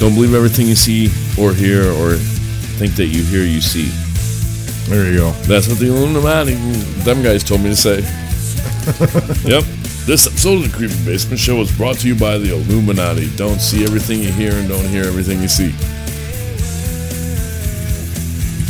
Don't 0.00 0.18
believe 0.18 0.34
everything 0.34 0.66
you 0.66 0.74
see 0.74 1.14
or 1.38 1.52
hear 1.52 1.90
or 1.90 2.14
think 2.14 2.94
that 2.94 3.06
you 3.06 3.22
hear 3.24 3.44
you 3.44 3.60
see. 3.60 3.90
There 4.90 5.10
you 5.10 5.18
go. 5.18 5.30
That's 5.48 5.68
what 5.68 5.78
the 5.78 5.86
Illuminati, 5.86 6.54
them 7.04 7.22
guys 7.22 7.42
told 7.42 7.62
me 7.62 7.70
to 7.70 7.76
say. 7.76 8.00
yep. 9.48 9.64
This 10.04 10.26
episode 10.26 10.56
of 10.56 10.70
the 10.70 10.76
Creepy 10.76 11.02
Basement 11.06 11.40
Show 11.40 11.62
is 11.62 11.74
brought 11.74 11.98
to 12.00 12.08
you 12.08 12.14
by 12.14 12.36
the 12.36 12.52
Illuminati. 12.54 13.34
Don't 13.36 13.60
see 13.60 13.84
everything 13.84 14.20
you 14.20 14.30
hear 14.30 14.52
and 14.52 14.68
don't 14.68 14.84
hear 14.84 15.04
everything 15.04 15.40
you 15.40 15.48
see. 15.48 15.70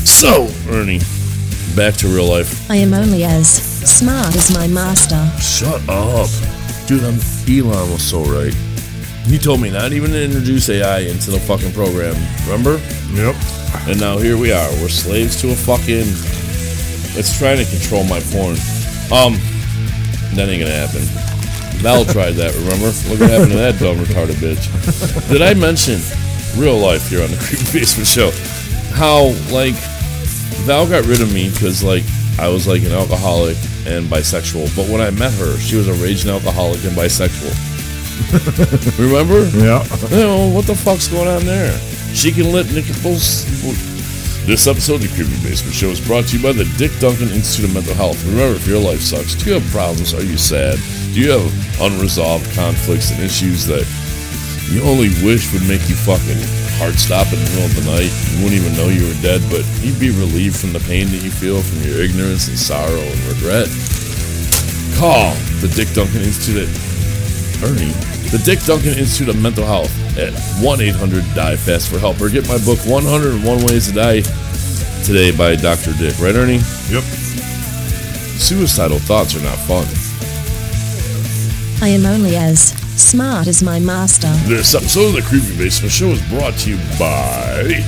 So, 0.07 0.49
Ernie, 0.71 1.01
back 1.75 1.95
to 1.97 2.07
real 2.07 2.29
life. 2.29 2.71
I 2.71 2.77
am 2.77 2.95
only 2.95 3.25
as 3.25 3.49
smart 3.49 4.37
as 4.37 4.55
my 4.55 4.69
master. 4.69 5.27
Shut 5.41 5.83
up. 5.89 6.31
Dude, 6.87 7.03
I'm, 7.03 7.19
Elon 7.49 7.91
was 7.91 8.03
so 8.03 8.23
right. 8.23 8.55
He 9.27 9.39
told 9.39 9.61
me 9.61 9.71
not 9.71 9.93
even 9.93 10.11
to 10.11 10.23
introduce 10.23 10.69
AI 10.69 11.01
into 11.01 11.31
the 11.31 11.41
fucking 11.41 11.73
program. 11.73 12.15
Remember? 12.45 12.77
Yep. 13.13 13.35
And 13.89 13.99
now 13.99 14.19
here 14.19 14.37
we 14.37 14.53
are. 14.53 14.69
We're 14.81 14.89
slaves 14.89 15.41
to 15.41 15.51
a 15.51 15.55
fucking. 15.55 16.05
It's 17.17 17.37
trying 17.39 17.57
to 17.57 17.65
control 17.65 18.05
my 18.05 18.21
porn. 18.21 18.57
Um, 19.09 19.41
that 20.37 20.49
ain't 20.49 20.61
gonna 20.61 20.75
happen. 20.75 21.01
Val 21.81 22.05
tried 22.17 22.33
that. 22.33 22.55
Remember? 22.55 22.93
Look 23.09 23.21
what 23.21 23.31
happened 23.31 23.53
to 23.53 23.59
that 23.59 23.79
dumb 23.79 23.97
retarded 23.97 24.37
bitch. 24.37 24.69
Did 25.29 25.43
I 25.43 25.55
mention 25.55 26.01
real 26.61 26.77
life 26.77 27.09
here 27.09 27.23
on 27.23 27.31
the 27.31 27.37
Creepy 27.49 27.81
Basement 27.81 28.07
Show? 28.07 28.31
How 28.95 29.33
like 29.51 29.75
Val 30.69 30.87
got 30.87 31.07
rid 31.07 31.21
of 31.21 31.33
me 31.33 31.51
because 31.51 31.83
like 31.83 32.05
I 32.39 32.49
was 32.49 32.67
like 32.67 32.83
an 32.83 32.93
alcoholic 32.93 33.57
and 33.87 34.07
bisexual. 34.07 34.75
But 34.77 34.89
when 34.89 35.01
I 35.01 35.11
met 35.11 35.33
her, 35.35 35.57
she 35.59 35.77
was 35.77 35.89
a 35.89 35.95
raging 35.95 36.31
alcoholic 36.31 36.85
and 36.85 36.93
bisexual. 36.93 37.74
Remember? 38.99 39.47
Yeah. 39.59 39.83
You 40.11 40.25
know, 40.27 40.51
what 40.55 40.67
the 40.67 40.75
fuck's 40.75 41.09
going 41.09 41.29
on 41.29 41.45
there? 41.45 41.77
She 42.15 42.31
can 42.31 42.53
let 42.53 42.67
nipples. 42.73 43.45
This 44.47 44.67
episode 44.67 45.01
of 45.01 45.03
the 45.03 45.13
Creepy 45.17 45.41
Basement 45.43 45.75
Show 45.75 45.89
is 45.89 46.01
brought 46.05 46.29
to 46.29 46.37
you 46.37 46.43
by 46.43 46.53
the 46.53 46.69
Dick 46.77 46.93
Duncan 47.01 47.31
Institute 47.31 47.71
of 47.71 47.75
Mental 47.75 47.95
Health. 47.95 48.23
Remember, 48.25 48.55
if 48.55 48.69
your 48.69 48.79
life 48.79 49.01
sucks, 49.01 49.35
do 49.35 49.51
you 49.51 49.59
have 49.59 49.67
problems? 49.73 50.15
Are 50.15 50.23
you 50.23 50.37
sad? 50.37 50.79
Do 51.11 51.21
you 51.21 51.33
have 51.33 51.49
unresolved 51.81 52.45
conflicts 52.55 53.11
and 53.11 53.23
issues 53.25 53.67
that 53.67 53.89
you 54.71 54.83
only 54.85 55.09
wish 55.25 55.51
would 55.53 55.67
make 55.67 55.83
you 55.89 55.97
fucking 55.97 56.39
heart 56.77 56.95
stop 57.01 57.27
in 57.33 57.41
the 57.41 57.49
middle 57.57 57.67
of 57.67 57.75
the 57.75 57.87
night? 57.89 58.13
You 58.31 58.45
wouldn't 58.45 58.61
even 58.61 58.77
know 58.77 58.93
you 58.93 59.09
were 59.09 59.21
dead, 59.25 59.43
but 59.51 59.65
you'd 59.83 59.99
be 59.99 60.15
relieved 60.15 60.61
from 60.61 60.77
the 60.77 60.85
pain 60.87 61.09
that 61.11 61.25
you 61.25 61.33
feel 61.33 61.65
from 61.65 61.83
your 61.83 61.99
ignorance 61.99 62.47
and 62.47 62.59
sorrow 62.59 63.01
and 63.01 63.21
regret. 63.27 63.67
Call 65.01 65.33
the 65.65 65.73
Dick 65.75 65.89
Duncan 65.97 66.23
Institute 66.23 66.69
at 66.69 66.94
Ernie, 67.63 67.93
the 68.31 68.41
Dick 68.45 68.61
Duncan 68.65 68.99
Institute 68.99 69.29
of 69.29 69.41
Mental 69.41 69.65
Health 69.65 69.93
at 70.19 70.33
1 70.63 70.81
800 70.81 71.25
Die 71.35 71.57
Fast 71.57 71.91
for 71.91 71.99
Help 71.99 72.21
or 72.21 72.29
get 72.29 72.49
my 72.49 72.59
book 72.65 72.79
101 72.87 73.45
Ways 73.67 73.89
to 73.89 73.95
Die 73.95 74.21
today 75.05 75.31
by 75.31 75.55
Dr. 75.55 75.93
Dick, 75.95 76.19
right, 76.19 76.35
Ernie? 76.35 76.61
Yep. 76.91 77.05
Suicidal 78.41 78.99
thoughts 78.99 79.37
are 79.37 79.43
not 79.43 79.59
fun. 79.69 79.87
I 81.83 81.89
am 81.89 82.07
only 82.07 82.37
as 82.37 82.71
smart 83.01 83.47
as 83.47 83.63
my 83.63 83.79
master. 83.79 84.29
This 84.49 84.75
episode 84.75 85.09
of 85.09 85.15
the 85.15 85.23
Creepy 85.23 85.57
Basement 85.57 85.93
Show 85.93 86.09
is 86.09 86.23
brought 86.29 86.55
to 86.61 86.71
you 86.71 86.77
by 86.99 87.85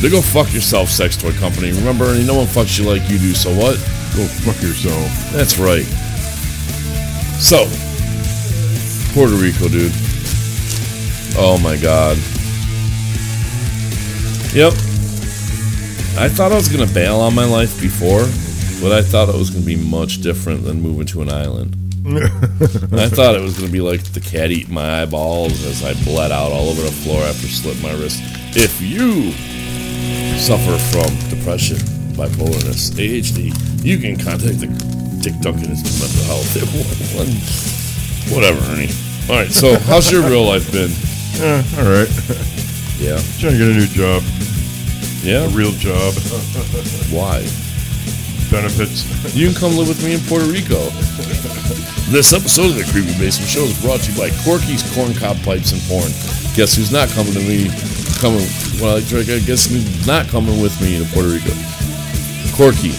the 0.00 0.08
Go 0.10 0.22
Fuck 0.22 0.52
Yourself 0.54 0.88
Sex 0.88 1.16
Toy 1.16 1.32
Company. 1.32 1.72
Remember, 1.72 2.06
Ernie, 2.06 2.26
no 2.26 2.36
one 2.36 2.46
fucks 2.46 2.78
you 2.78 2.88
like 2.88 3.02
you 3.10 3.18
do, 3.18 3.34
so 3.34 3.50
what? 3.50 3.76
Go 4.16 4.24
fuck 4.42 4.60
yourself. 4.62 5.32
That's 5.32 5.58
right. 5.58 5.84
So, 7.38 7.68
Puerto 9.12 9.34
Rico, 9.34 9.68
dude. 9.68 9.92
Oh 11.36 11.58
my 11.62 11.76
god. 11.76 12.16
Yep. 14.54 14.72
I 16.18 16.28
thought 16.28 16.50
I 16.52 16.56
was 16.56 16.68
gonna 16.68 16.92
bail 16.92 17.20
on 17.20 17.34
my 17.34 17.44
life 17.44 17.80
before, 17.80 18.22
but 18.82 18.92
I 18.96 19.02
thought 19.02 19.28
it 19.28 19.34
was 19.34 19.50
gonna 19.50 19.64
be 19.64 19.76
much 19.76 20.22
different 20.22 20.64
than 20.64 20.80
moving 20.80 21.06
to 21.06 21.22
an 21.22 21.30
island. 21.30 21.76
I 22.06 23.08
thought 23.08 23.34
it 23.36 23.40
was 23.42 23.56
gonna 23.58 23.70
be 23.70 23.80
like 23.80 24.02
the 24.12 24.20
cat 24.20 24.50
eating 24.50 24.74
my 24.74 25.02
eyeballs 25.02 25.64
as 25.64 25.84
I 25.84 25.94
bled 26.04 26.32
out 26.32 26.50
all 26.52 26.68
over 26.68 26.82
the 26.82 26.90
floor 26.92 27.22
after 27.22 27.46
slit 27.46 27.80
my 27.82 27.92
wrist. 27.92 28.20
If 28.56 28.80
you 28.80 29.32
suffer 30.38 30.76
from 30.90 31.14
depression, 31.30 31.76
bipolarness, 32.16 32.90
ADHD, 32.92 33.84
you 33.84 33.98
can 33.98 34.16
contact 34.16 34.60
the 34.60 34.66
Dick 35.22 35.38
Duncan 35.40 35.70
of 35.72 36.00
Mental 36.00 36.24
Health. 36.24 36.56
at 36.56 36.66
one- 37.74 37.79
Whatever, 38.30 38.60
Ernie. 38.72 38.90
All 39.28 39.36
right, 39.36 39.50
so 39.50 39.78
how's 39.80 40.10
your 40.10 40.22
real 40.22 40.44
life 40.44 40.70
been? 40.72 40.90
Eh, 41.40 41.62
all 41.78 41.84
right. 41.88 42.10
Yeah, 43.00 43.16
Trying 43.40 43.56
to 43.56 43.58
get 43.58 43.68
a 43.72 43.78
new 43.80 43.86
job, 43.86 44.20
yeah. 45.24 45.46
a 45.46 45.48
real 45.56 45.72
job, 45.72 46.12
Why? 47.08 47.40
benefits. 48.52 49.08
You 49.34 49.46
can 49.48 49.56
come 49.56 49.72
live 49.78 49.88
with 49.88 50.04
me 50.04 50.12
in 50.12 50.20
Puerto 50.28 50.44
Rico. 50.44 50.90
This 52.12 52.34
episode 52.34 52.74
of 52.74 52.76
the 52.76 52.84
Creepy 52.92 53.16
Basement 53.16 53.48
Show 53.48 53.62
is 53.64 53.80
brought 53.80 54.00
to 54.04 54.12
you 54.12 54.18
by 54.18 54.28
Corky's 54.44 54.82
Corncob 54.92 55.40
Pipes 55.46 55.72
and 55.72 55.80
Porn. 55.88 56.12
Guess 56.60 56.76
who's 56.76 56.92
not 56.92 57.08
coming 57.16 57.32
to 57.32 57.40
me? 57.40 57.70
Coming? 58.20 58.44
Well, 58.82 58.98
I 59.00 59.24
guess 59.48 59.70
who's 59.70 60.06
not 60.06 60.28
coming 60.28 60.60
with 60.60 60.76
me 60.82 60.98
to 61.00 61.06
Puerto 61.16 61.30
Rico? 61.32 61.56
Corky. 62.52 62.92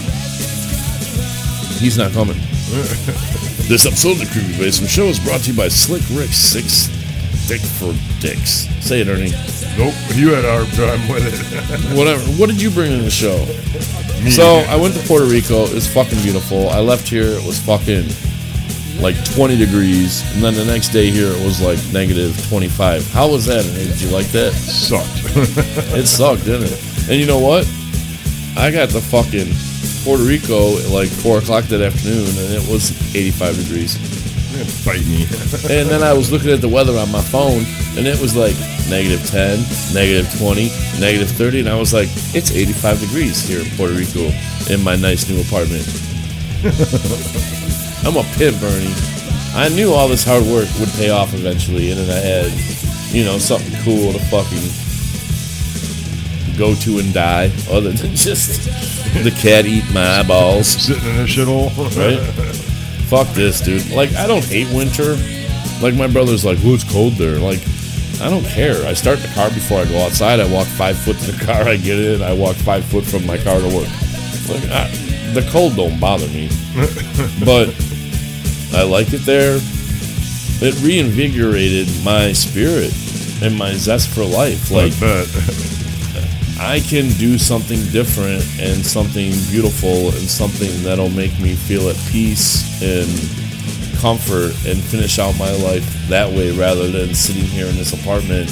He's 1.78 1.94
not 1.94 2.10
coming. 2.10 2.40
This 3.68 3.86
episode 3.86 4.12
of 4.12 4.18
the 4.20 4.26
Creepy 4.32 4.56
Basement 4.58 4.90
Show 4.90 5.04
is 5.04 5.18
brought 5.18 5.40
to 5.42 5.50
you 5.52 5.56
by 5.56 5.68
Slick 5.68 6.02
Rick 6.12 6.30
Six 6.30 6.88
Dick 7.48 7.60
for 7.60 7.92
Dicks. 8.20 8.68
Say 8.80 9.00
it, 9.00 9.08
Ernie. 9.08 9.30
Nope, 9.76 9.94
you 10.14 10.32
had 10.32 10.44
a 10.44 10.52
hard 10.52 10.72
time 10.74 11.08
with 11.08 11.24
it. 11.26 11.96
Whatever. 11.96 12.22
What 12.40 12.48
did 12.48 12.60
you 12.60 12.70
bring 12.70 12.92
in 12.92 13.02
the 13.04 13.10
show? 13.10 13.38
Me 14.22 14.30
So. 14.30 14.64
I 14.68 14.76
went 14.76 14.94
to 14.94 15.06
Puerto 15.06 15.24
Rico. 15.26 15.64
It 15.64 15.74
was 15.74 15.92
fucking 15.92 16.20
beautiful. 16.22 16.68
I 16.68 16.80
left 16.80 17.08
here. 17.08 17.24
It 17.26 17.44
was 17.44 17.58
fucking 17.60 18.08
like 19.02 19.16
20 19.34 19.56
degrees, 19.56 20.22
and 20.34 20.42
then 20.42 20.54
the 20.54 20.64
next 20.64 20.90
day 20.90 21.10
here 21.10 21.32
it 21.32 21.44
was 21.44 21.60
like 21.60 21.78
negative 21.92 22.36
25. 22.48 23.10
How 23.12 23.28
was 23.28 23.46
that? 23.46 23.64
Ernie? 23.66 23.84
Did 23.90 24.00
you 24.00 24.10
like 24.10 24.28
that? 24.28 24.52
sucked. 24.52 25.08
It 25.96 26.06
sucked, 26.06 26.44
didn't 26.44 26.68
it? 26.72 27.08
And 27.10 27.18
you 27.18 27.26
know 27.26 27.40
what? 27.40 27.66
I 28.56 28.70
got 28.70 28.90
the 28.90 29.00
fucking 29.00 29.48
Puerto 30.04 30.22
Rico 30.22 30.78
at 30.78 30.88
like 30.90 31.08
four 31.08 31.38
o'clock 31.38 31.64
that 31.66 31.80
afternoon, 31.80 32.26
and 32.26 32.54
it 32.54 32.66
was 32.68 32.90
85 33.14 33.56
degrees. 33.56 33.98
Bite 34.84 35.06
me. 35.06 35.26
And 35.70 35.88
then 35.88 36.02
I 36.02 36.12
was 36.12 36.30
looking 36.30 36.50
at 36.50 36.60
the 36.60 36.68
weather 36.68 36.98
on 36.98 37.10
my 37.10 37.22
phone, 37.22 37.64
and 37.96 38.06
it 38.06 38.20
was 38.20 38.36
like 38.36 38.56
negative 38.90 39.24
10, 39.26 39.62
negative 39.94 40.26
20, 40.38 40.68
negative 41.00 41.30
30, 41.30 41.60
and 41.60 41.68
I 41.68 41.78
was 41.78 41.94
like, 41.94 42.08
it's 42.34 42.50
85 42.50 43.00
degrees 43.00 43.46
here 43.46 43.60
in 43.60 43.66
Puerto 43.76 43.94
Rico 43.94 44.30
in 44.68 44.82
my 44.82 44.96
nice 44.96 45.28
new 45.28 45.40
apartment. 45.40 45.86
I'm 48.04 48.16
a 48.16 48.24
pimp, 48.36 48.60
Bernie. 48.60 48.92
I 49.54 49.68
knew 49.68 49.92
all 49.92 50.08
this 50.08 50.24
hard 50.24 50.44
work 50.44 50.68
would 50.80 50.90
pay 50.98 51.10
off 51.10 51.34
eventually, 51.34 51.90
and 51.90 52.00
then 52.00 52.10
I 52.10 52.20
had, 52.20 52.50
you 53.14 53.24
know, 53.24 53.38
something 53.38 53.72
cool 53.84 54.12
to 54.12 54.18
fucking 54.18 54.81
go 56.56 56.74
to 56.74 56.98
and 56.98 57.12
die, 57.12 57.50
other 57.70 57.90
than 57.92 58.14
just 58.16 58.64
the 59.24 59.30
cat 59.30 59.66
eat 59.66 59.84
my 59.92 60.20
eyeballs 60.20 60.66
Sitting 60.68 61.04
in 61.04 61.20
a 61.20 61.24
shithole. 61.24 61.70
right? 61.96 62.20
Fuck 63.08 63.28
this, 63.34 63.60
dude. 63.60 63.90
Like, 63.90 64.12
I 64.14 64.26
don't 64.26 64.44
hate 64.44 64.68
winter. 64.74 65.16
Like, 65.82 65.94
my 65.94 66.06
brother's 66.06 66.44
like, 66.44 66.58
well, 66.64 66.74
it's 66.74 66.84
cold 66.90 67.14
there. 67.14 67.38
Like, 67.38 67.60
I 68.20 68.30
don't 68.30 68.44
care. 68.46 68.86
I 68.86 68.92
start 68.94 69.18
the 69.18 69.28
car 69.34 69.50
before 69.50 69.80
I 69.80 69.84
go 69.84 69.98
outside. 69.98 70.40
I 70.40 70.50
walk 70.50 70.66
five 70.66 70.96
foot 70.96 71.18
to 71.18 71.32
the 71.32 71.44
car. 71.44 71.62
I 71.68 71.76
get 71.76 71.98
in. 71.98 72.22
I 72.22 72.32
walk 72.32 72.56
five 72.56 72.84
foot 72.84 73.04
from 73.04 73.26
my 73.26 73.36
car 73.36 73.58
to 73.60 73.66
work. 73.66 73.88
Like, 74.48 74.64
I, 74.70 74.88
the 75.34 75.46
cold 75.50 75.76
don't 75.76 75.98
bother 76.00 76.28
me. 76.28 76.48
but 77.44 77.68
I 78.74 78.82
like 78.84 79.12
it 79.12 79.26
there. 79.26 79.58
It 80.64 80.80
reinvigorated 80.82 81.88
my 82.04 82.32
spirit 82.32 82.92
and 83.42 83.58
my 83.58 83.72
zest 83.74 84.08
for 84.10 84.24
life. 84.24 84.70
Like, 84.70 84.92
I 86.62 86.78
can 86.78 87.08
do 87.18 87.38
something 87.38 87.82
different 87.90 88.46
and 88.60 88.86
something 88.86 89.32
beautiful 89.50 90.08
and 90.08 90.30
something 90.30 90.70
that'll 90.84 91.10
make 91.10 91.36
me 91.40 91.56
feel 91.56 91.88
at 91.88 91.96
peace 92.08 92.80
and 92.80 93.08
comfort 93.98 94.54
and 94.64 94.80
finish 94.80 95.18
out 95.18 95.36
my 95.38 95.50
life 95.50 95.84
that 96.08 96.30
way 96.30 96.56
rather 96.56 96.88
than 96.88 97.14
sitting 97.14 97.42
here 97.42 97.66
in 97.66 97.76
this 97.76 97.92
apartment 97.92 98.48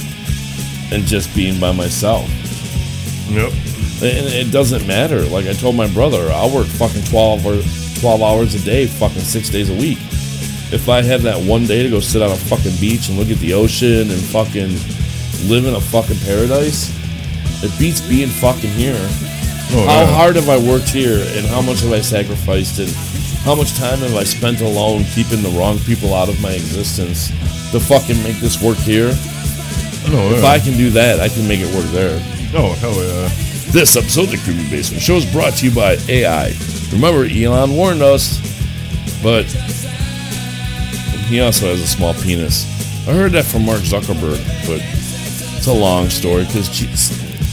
and 0.92 1.04
just 1.04 1.34
being 1.36 1.60
by 1.60 1.70
myself. 1.70 2.28
Yep. 3.30 3.52
And 4.02 4.26
it 4.26 4.50
doesn't 4.50 4.86
matter. 4.88 5.22
Like 5.22 5.46
I 5.46 5.52
told 5.52 5.76
my 5.76 5.88
brother, 5.88 6.30
I'll 6.32 6.50
work 6.50 6.66
fucking 6.66 7.04
12 7.04 7.46
or 7.46 7.62
12 8.00 8.22
hours 8.22 8.54
a 8.56 8.64
day, 8.64 8.86
fucking 8.86 9.22
six 9.22 9.48
days 9.48 9.70
a 9.70 9.74
week. 9.74 9.98
If 10.72 10.88
I 10.88 11.00
had 11.00 11.20
that 11.22 11.40
one 11.40 11.64
day 11.64 11.84
to 11.84 11.88
go 11.88 12.00
sit 12.00 12.22
on 12.22 12.32
a 12.32 12.36
fucking 12.36 12.76
beach 12.80 13.08
and 13.08 13.16
look 13.16 13.30
at 13.30 13.38
the 13.38 13.52
ocean 13.52 14.10
and 14.10 14.20
fucking 14.20 14.72
live 15.48 15.64
in 15.64 15.74
a 15.74 15.80
fucking 15.80 16.18
paradise, 16.26 16.99
it 17.62 17.78
beats 17.78 18.00
being 18.00 18.28
fucking 18.28 18.70
here. 18.70 18.96
Oh, 19.72 19.84
How 19.86 20.00
yeah. 20.02 20.06
hard 20.06 20.36
have 20.36 20.48
I 20.48 20.58
worked 20.58 20.88
here 20.88 21.22
and 21.36 21.46
how 21.46 21.60
much 21.62 21.80
have 21.80 21.92
I 21.92 22.00
sacrificed 22.00 22.78
and 22.80 22.90
how 23.44 23.54
much 23.54 23.74
time 23.78 23.98
have 24.00 24.14
I 24.16 24.24
spent 24.24 24.60
alone 24.60 25.04
keeping 25.14 25.42
the 25.42 25.50
wrong 25.50 25.78
people 25.80 26.12
out 26.14 26.28
of 26.28 26.40
my 26.40 26.52
existence 26.52 27.28
to 27.70 27.78
fucking 27.80 28.20
make 28.22 28.36
this 28.36 28.60
work 28.62 28.76
here? 28.78 29.08
No, 30.10 30.32
If. 30.34 30.44
I 30.44 30.58
can 30.58 30.76
do 30.76 30.90
that, 30.90 31.20
I 31.20 31.28
can 31.28 31.46
make 31.46 31.60
it 31.60 31.72
work 31.74 31.86
there. 31.92 32.18
Oh, 32.54 32.72
hell 32.80 32.94
yeah. 32.94 33.28
This 33.70 33.96
episode 33.96 34.24
of 34.24 34.30
the 34.32 34.38
Creepy 34.38 34.68
Basement 34.68 35.00
Show 35.02 35.14
is 35.14 35.30
brought 35.32 35.52
to 35.58 35.66
you 35.68 35.74
by 35.74 35.96
AI. 36.08 36.52
Remember, 36.92 37.24
Elon 37.24 37.76
warned 37.76 38.02
us, 38.02 38.38
but 39.22 39.44
he 41.28 41.40
also 41.40 41.66
has 41.68 41.80
a 41.80 41.86
small 41.86 42.12
penis. 42.14 42.64
I 43.06 43.12
heard 43.12 43.30
that 43.32 43.44
from 43.44 43.64
Mark 43.64 43.80
Zuckerberg, 43.82 44.42
but 44.66 44.80
it's 45.56 45.68
a 45.68 45.72
long 45.72 46.08
story 46.10 46.44
because, 46.44 46.68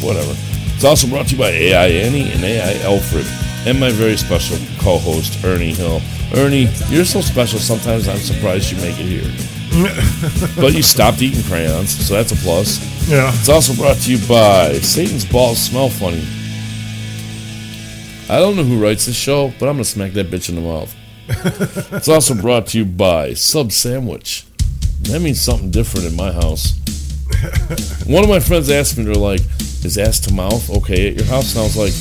whatever. 0.02 0.36
It's 0.76 0.84
also 0.84 1.08
brought 1.08 1.28
to 1.28 1.32
you 1.34 1.40
by 1.40 1.50
AI 1.50 1.88
Annie 1.88 2.32
and 2.32 2.44
AI 2.44 2.82
Alfred, 2.84 3.26
and 3.66 3.80
my 3.80 3.90
very 3.90 4.18
special 4.18 4.58
co 4.80 4.98
host, 4.98 5.44
Ernie 5.44 5.74
Hill. 5.74 6.02
Ernie, 6.36 6.70
you're 6.90 7.06
so 7.06 7.22
special, 7.22 7.60
sometimes 7.60 8.08
I'm 8.08 8.18
surprised 8.18 8.72
you 8.72 8.78
make 8.78 9.00
it 9.00 9.06
here. 9.06 9.32
but 10.60 10.74
you 10.74 10.82
stopped 10.82 11.22
eating 11.22 11.44
crayons, 11.44 11.90
so 11.90 12.14
that's 12.14 12.32
a 12.32 12.36
plus. 12.38 12.80
Yeah. 13.10 13.32
It's 13.34 13.50
also 13.50 13.74
brought 13.74 13.98
to 13.98 14.12
you 14.12 14.28
by 14.28 14.74
Satan's 14.80 15.26
Balls 15.26 15.60
Smell 15.60 15.90
Funny. 15.90 16.26
I 18.30 18.40
don't 18.40 18.56
know 18.56 18.64
who 18.64 18.82
writes 18.82 19.06
this 19.06 19.16
show, 19.16 19.54
but 19.60 19.68
I'm 19.70 19.76
gonna 19.76 19.86
smack 19.86 20.12
that 20.14 20.28
bitch 20.28 20.50
in 20.50 20.56
the 20.56 20.62
mouth. 20.62 20.94
it's 21.94 22.10
also 22.10 22.36
brought 22.36 22.68
to 22.68 22.78
you 22.78 22.86
by 22.86 23.34
Sub 23.34 23.72
Sandwich. 23.72 24.46
That 25.04 25.22
means 25.22 25.42
something 25.42 25.72
different 25.72 26.08
in 26.08 26.16
my 26.16 26.32
house. 26.32 26.77
One 28.08 28.23
of 28.23 28.30
my 28.30 28.39
friends 28.39 28.69
asked 28.69 28.97
me, 28.97 29.04
they're 29.04 29.13
like, 29.13 29.41
is 29.84 29.97
ass 29.97 30.19
to 30.21 30.34
mouth 30.34 30.69
okay 30.78 31.10
at 31.10 31.15
your 31.15 31.26
house? 31.26 31.54
And 31.54 31.62
I 31.62 31.63
was 31.63 31.78
like, 31.78 31.93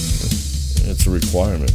it's 0.90 1.06
a 1.06 1.10
requirement. 1.10 1.72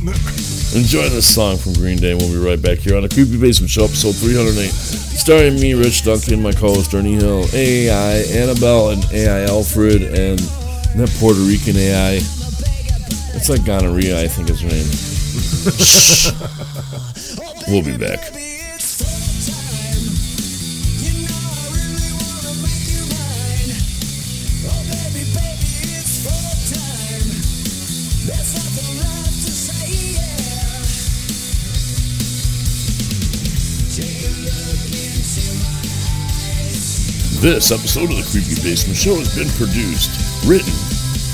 Enjoy 0.74 1.08
this 1.08 1.26
song 1.34 1.56
from 1.56 1.74
Green 1.74 1.98
Day. 1.98 2.14
We'll 2.14 2.30
be 2.30 2.38
right 2.38 2.60
back 2.60 2.78
here 2.78 2.96
on 2.96 3.02
the 3.02 3.08
Creepy 3.08 3.38
Basement 3.40 3.70
Show, 3.70 3.84
episode 3.84 4.14
308. 4.14 4.70
Starring 4.70 5.60
me, 5.60 5.74
Rich 5.74 6.04
Duncan, 6.04 6.42
my 6.42 6.52
co 6.52 6.74
host, 6.74 6.94
Ernie 6.94 7.14
Hill, 7.14 7.44
AI, 7.52 8.22
Annabelle, 8.30 8.90
and 8.90 9.04
AI 9.12 9.44
Alfred, 9.44 10.02
and 10.02 10.38
that 10.96 11.10
Puerto 11.18 11.40
Rican 11.40 11.76
AI. 11.76 12.20
It's 13.34 13.48
like 13.48 13.64
gonorrhea, 13.64 14.22
I 14.22 14.28
think 14.28 14.48
is 14.48 14.60
her 14.60 14.68
name. 14.68 14.86
We'll 17.70 17.84
be 17.84 17.96
back. 17.96 18.39
This 37.40 37.72
episode 37.72 38.10
of 38.10 38.16
the 38.20 38.28
Creepy 38.30 38.60
Basement 38.60 38.98
Show 38.98 39.16
has 39.16 39.34
been 39.34 39.48
produced, 39.56 40.12
written, 40.44 40.76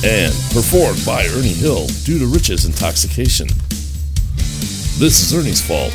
and 0.06 0.30
performed 0.54 1.02
by 1.04 1.26
Ernie 1.34 1.50
Hill 1.50 1.88
due 2.06 2.20
to 2.20 2.26
Rich's 2.26 2.64
intoxication. 2.64 3.48
This 5.02 5.18
is 5.18 5.34
Ernie's 5.34 5.60
fault. 5.60 5.90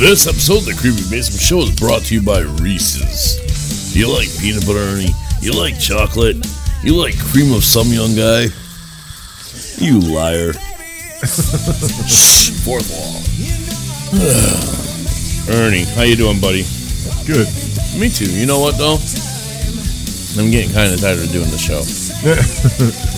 This 0.00 0.26
episode 0.26 0.64
of 0.64 0.72
the 0.72 0.76
Creepy 0.80 1.04
Basement 1.10 1.42
Show 1.42 1.60
is 1.60 1.78
brought 1.78 2.00
to 2.08 2.14
you 2.14 2.22
by 2.22 2.40
Reese's. 2.64 3.36
You 3.94 4.08
like 4.08 4.32
peanut 4.40 4.64
butter, 4.64 4.78
Ernie? 4.78 5.12
You 5.42 5.52
like 5.52 5.78
chocolate? 5.78 6.40
You 6.82 6.96
like 6.96 7.18
cream 7.18 7.52
of 7.52 7.62
some 7.62 7.88
young 7.88 8.16
guy? 8.16 8.48
You 9.76 10.00
liar. 10.00 10.54
Shh, 12.08 12.56
fourth 12.64 12.88
wall. 12.88 13.33
Ernie, 15.50 15.84
how 15.94 16.02
you 16.02 16.16
doing, 16.16 16.40
buddy? 16.40 16.64
Good. 17.26 17.48
Me 17.98 18.08
too. 18.08 18.30
You 18.30 18.46
know 18.46 18.60
what 18.60 18.78
though? 18.78 18.98
I'm 20.38 20.50
getting 20.50 20.72
kind 20.72 20.92
of 20.92 21.00
tired 21.00 21.20
of 21.20 21.30
doing 21.30 21.50
the 21.50 21.58
show. 21.58 21.82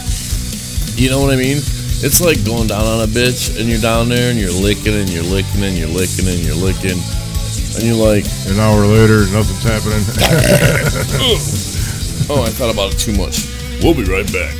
You 0.96 1.10
know 1.10 1.20
what 1.20 1.30
I 1.30 1.36
mean? 1.36 1.58
It's 2.00 2.22
like 2.22 2.42
going 2.46 2.68
down 2.68 2.86
on 2.86 3.02
a 3.04 3.06
bitch 3.06 3.60
and 3.60 3.68
you're 3.68 3.82
down 3.82 4.08
there 4.08 4.30
and 4.30 4.40
you're 4.40 4.50
licking 4.50 4.94
and 4.94 5.10
you're 5.10 5.22
licking 5.22 5.62
and 5.62 5.76
you're 5.76 5.90
licking 5.92 6.26
and 6.26 6.38
you're 6.40 6.56
licking 6.56 6.96
and 6.96 7.82
you're 7.84 7.94
like, 8.00 8.24
An 8.48 8.58
hour 8.58 8.86
later, 8.86 9.26
nothing's 9.28 9.62
happening. 9.62 10.00
oh, 12.32 12.42
I 12.42 12.48
thought 12.48 12.72
about 12.72 12.94
it 12.94 12.98
too 12.98 13.12
much. 13.12 13.44
We'll 13.84 13.92
be 13.92 14.04
right 14.04 14.24
back. 14.32 14.56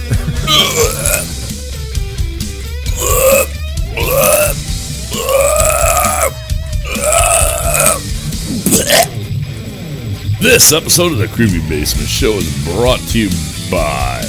This 10.41 10.71
episode 10.73 11.13
of 11.13 11.19
the 11.19 11.29
Creepy 11.29 11.67
Basement 11.67 12.09
Show 12.09 12.33
is 12.35 12.65
brought 12.65 13.01
to 13.09 13.19
you 13.19 13.31
by 13.71 14.21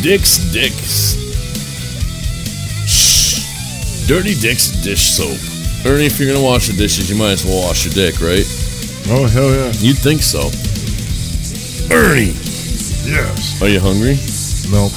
Dick's 0.00 0.38
Dicks. 0.52 1.16
Shh. 2.88 4.08
Dirty 4.08 4.34
Dick's 4.40 4.68
dish 4.82 5.02
soap. 5.02 5.36
Ernie, 5.84 6.06
if 6.06 6.18
you're 6.18 6.32
gonna 6.32 6.42
wash 6.42 6.68
the 6.68 6.76
dishes, 6.76 7.10
you 7.10 7.16
might 7.16 7.32
as 7.32 7.44
well 7.44 7.66
wash 7.68 7.84
your 7.84 7.92
dick, 7.92 8.20
right? 8.22 8.46
oh, 9.12 9.26
hell 9.28 9.50
yeah. 9.50 9.70
You'd 9.84 9.98
think 9.98 10.22
so. 10.22 10.48
Ernie, 11.94 12.32
Yes. 13.04 13.60
are 13.60 13.68
you 13.68 13.80
hungry? 13.80 14.16
No. 14.72 14.88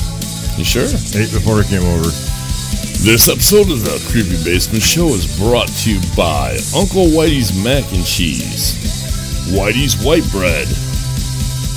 You 0.58 0.64
sure? 0.64 0.88
Ate 1.20 1.32
before 1.34 1.60
I 1.60 1.64
came 1.64 1.84
over. 1.84 2.10
This 3.02 3.30
episode 3.30 3.72
of 3.72 3.86
the 3.86 4.06
Creepy 4.12 4.44
Basement 4.44 4.84
Show 4.84 5.08
is 5.08 5.26
brought 5.40 5.70
to 5.70 5.94
you 5.94 6.02
by 6.18 6.60
Uncle 6.76 7.08
Whitey's 7.08 7.56
Mac 7.64 7.90
and 7.94 8.06
Cheese, 8.06 8.76
Whitey's 9.56 9.96
White 10.04 10.30
Bread, 10.32 10.68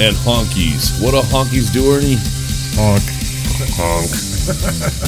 and 0.03 0.17
Honkies. 0.27 1.01
What 1.01 1.13
do 1.13 1.23
Honkies 1.31 1.73
do, 1.73 1.95
Ernie? 1.95 2.19
Honk. 2.75 3.07
Honk. 3.79 4.11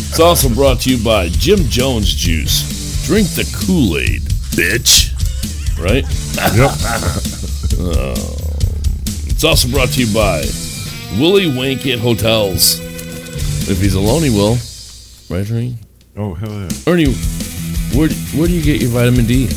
it's 0.06 0.20
also 0.20 0.48
brought 0.48 0.80
to 0.82 0.90
you 0.90 1.02
by 1.04 1.30
Jim 1.30 1.58
Jones 1.68 2.14
Juice. 2.14 3.04
Drink 3.06 3.26
the 3.30 3.44
Kool 3.66 3.98
Aid, 3.98 4.22
bitch. 4.54 5.10
Right? 5.82 6.06
Yep. 6.54 6.70
Um, 7.74 8.14
it's 9.26 9.42
also 9.42 9.68
brought 9.68 9.88
to 9.88 10.04
you 10.04 10.14
by 10.14 10.42
Willie 11.18 11.50
Wankett 11.50 11.98
Hotels. 11.98 12.78
If 13.68 13.80
he's 13.80 13.94
alone, 13.94 14.22
he 14.22 14.30
will. 14.30 14.56
Right, 15.28 15.50
Ernie? 15.50 15.76
Oh, 16.16 16.34
hell 16.34 16.50
yeah. 16.50 16.68
Ernie, 16.86 17.12
where, 17.94 18.08
where 18.08 18.48
do 18.48 18.54
you 18.54 18.62
get 18.62 18.80
your 18.80 18.90
vitamin 18.90 19.26
D? 19.26 19.48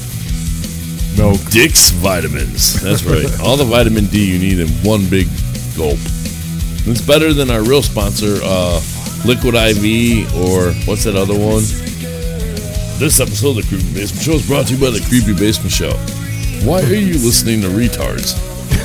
Milk. 1.17 1.39
Dick's 1.49 1.89
Vitamins. 1.89 2.81
That's 2.81 3.03
right. 3.03 3.25
All 3.43 3.57
the 3.57 3.65
vitamin 3.65 4.05
D 4.05 4.31
you 4.31 4.39
need 4.39 4.59
in 4.59 4.67
one 4.87 5.09
big 5.09 5.27
gulp. 5.75 5.97
It's 6.85 7.01
better 7.01 7.33
than 7.33 7.49
our 7.49 7.63
real 7.63 7.81
sponsor, 7.81 8.39
uh, 8.43 8.81
Liquid 9.25 9.55
IV, 9.55 10.33
or 10.35 10.71
what's 10.85 11.03
that 11.03 11.15
other 11.15 11.33
one? 11.33 11.63
This 12.99 13.19
episode 13.19 13.57
of 13.57 13.63
the 13.63 13.65
Creepy 13.67 13.93
Basement 13.93 14.23
Show 14.23 14.33
is 14.33 14.47
brought 14.47 14.67
to 14.67 14.75
you 14.75 14.79
by 14.79 14.91
the 14.91 15.03
Creepy 15.09 15.33
Basement 15.33 15.71
Show. 15.71 15.91
Why 16.65 16.81
are 16.81 16.93
you 16.93 17.13
listening 17.13 17.61
to 17.61 17.67
retards? 17.67 18.37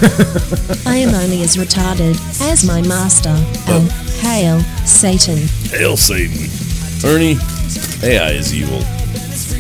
I 0.86 0.96
am 0.96 1.14
only 1.14 1.42
as 1.42 1.56
retarded 1.56 2.18
as 2.40 2.66
my 2.66 2.82
master. 2.82 3.30
And 3.68 3.90
hail, 4.20 4.60
Satan. 4.84 5.38
Hail 5.70 5.96
Satan. 5.96 6.71
Ernie, 7.04 7.36
AI 8.04 8.30
is 8.30 8.54
evil. 8.54 8.78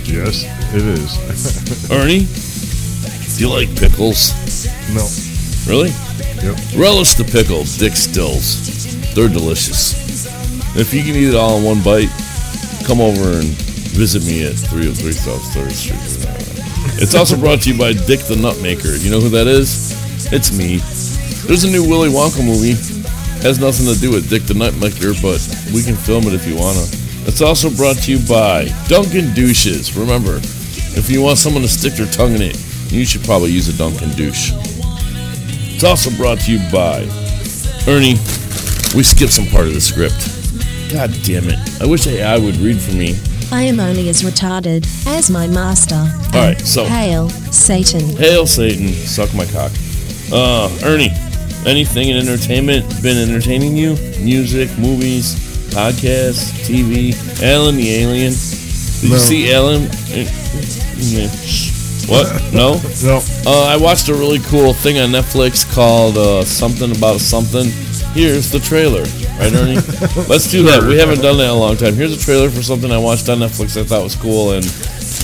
Yes, 0.06 0.44
it 0.74 0.82
is. 0.82 1.90
Ernie, 1.90 2.26
do 3.34 3.42
you 3.42 3.50
like 3.50 3.68
pickles? 3.74 4.30
no. 4.94 5.02
Really? 5.66 5.90
Yep. 6.38 6.54
Relish 6.78 7.14
the 7.14 7.24
pickle, 7.24 7.64
Dick 7.78 7.96
Stills. 7.96 9.14
They're 9.14 9.28
delicious. 9.28 10.26
If 10.76 10.94
you 10.94 11.02
can 11.02 11.16
eat 11.16 11.30
it 11.30 11.34
all 11.34 11.58
in 11.58 11.64
one 11.64 11.82
bite, 11.82 12.10
come 12.86 13.00
over 13.00 13.38
and 13.42 13.50
visit 13.90 14.22
me 14.24 14.46
at 14.46 14.54
303 14.54 15.12
South 15.12 15.42
3rd 15.50 15.72
Street. 15.72 17.02
It's 17.02 17.14
also 17.16 17.36
brought 17.36 17.62
to 17.62 17.72
you 17.72 17.78
by 17.78 17.92
Dick 17.92 18.20
the 18.30 18.38
Nutmaker. 18.38 19.02
You 19.02 19.10
know 19.10 19.20
who 19.20 19.30
that 19.30 19.48
is? 19.48 19.98
It's 20.32 20.56
me. 20.56 20.78
There's 21.48 21.64
a 21.64 21.70
new 21.70 21.82
Willy 21.82 22.08
Wonka 22.08 22.44
movie. 22.44 22.78
Has 23.42 23.58
nothing 23.58 23.92
to 23.92 23.98
do 24.00 24.12
with 24.12 24.30
Dick 24.30 24.44
the 24.44 24.54
Nutmaker, 24.54 25.18
but 25.18 25.42
we 25.74 25.82
can 25.82 25.96
film 25.96 26.28
it 26.28 26.34
if 26.34 26.46
you 26.46 26.54
wanna. 26.54 26.86
It's 27.24 27.40
also 27.40 27.70
brought 27.70 27.96
to 27.98 28.10
you 28.12 28.18
by 28.28 28.66
Dunkin' 28.88 29.34
Douches. 29.34 29.96
Remember, 29.96 30.36
if 30.94 31.08
you 31.10 31.22
want 31.22 31.38
someone 31.38 31.62
to 31.62 31.68
stick 31.68 31.94
their 31.94 32.10
tongue 32.10 32.34
in 32.34 32.42
it, 32.42 32.56
you 32.92 33.04
should 33.04 33.22
probably 33.24 33.50
use 33.50 33.68
a 33.68 33.76
Dunkin' 33.78 34.10
Douche. 34.10 34.52
It's 35.74 35.84
also 35.84 36.10
brought 36.16 36.40
to 36.40 36.52
you 36.52 36.58
by 36.70 37.02
Ernie. 37.88 38.14
We 38.94 39.02
skipped 39.02 39.32
some 39.32 39.46
part 39.46 39.66
of 39.66 39.74
the 39.74 39.80
script. 39.80 40.28
God 40.92 41.10
damn 41.24 41.48
it. 41.48 41.58
I 41.80 41.86
wish 41.86 42.06
AI 42.06 42.38
would 42.38 42.56
read 42.56 42.78
for 42.80 42.92
me. 42.92 43.18
I 43.50 43.62
am 43.62 43.80
only 43.80 44.08
as 44.08 44.22
retarded 44.22 44.86
as 45.06 45.30
my 45.30 45.46
master. 45.46 45.94
All 45.94 46.44
right, 46.46 46.60
so 46.60 46.84
Hail, 46.84 47.28
Satan. 47.30 48.00
hail 48.16 48.46
Satan, 48.46 48.88
suck 48.92 49.32
my 49.34 49.44
cock. 49.46 49.72
Uh, 50.32 50.70
Ernie, 50.84 51.10
anything 51.66 52.08
in 52.08 52.16
entertainment 52.16 52.84
been 53.02 53.16
entertaining 53.16 53.76
you? 53.76 53.94
Music, 54.20 54.70
movies, 54.78 55.41
podcasts, 55.72 56.52
TV? 56.68 57.12
Alan 57.42 57.76
the 57.76 57.88
Alien? 58.02 58.32
Did 58.32 59.10
you 59.10 59.18
see 59.18 59.52
Alan? 59.52 59.82
Eh, 60.12 60.28
What? 62.08 62.26
No? 62.52 62.76
No. 63.02 63.20
Uh, 63.46 63.66
I 63.66 63.76
watched 63.76 64.08
a 64.08 64.14
really 64.14 64.38
cool 64.40 64.72
thing 64.74 64.98
on 64.98 65.10
Netflix 65.10 65.64
called 65.74 66.16
uh, 66.18 66.44
something 66.44 66.90
about 66.96 67.20
something. 67.20 67.66
Here's 68.12 68.50
the 68.50 68.58
trailer, 68.60 69.02
right, 69.40 69.52
Ernie? 69.54 69.74
Let's 70.28 70.50
do 70.50 70.62
that. 70.64 70.84
We 70.86 70.98
haven't 70.98 71.22
done 71.22 71.38
that 71.38 71.44
in 71.48 71.50
a 71.50 71.54
long 71.54 71.76
time. 71.78 71.94
Here's 71.94 72.12
a 72.12 72.20
trailer 72.20 72.50
for 72.50 72.60
something 72.62 72.90
I 72.92 72.98
watched 72.98 73.28
on 73.30 73.38
Netflix 73.38 73.80
I 73.80 73.84
thought 73.84 74.02
was 74.04 74.14
cool, 74.16 74.52
and 74.52 74.62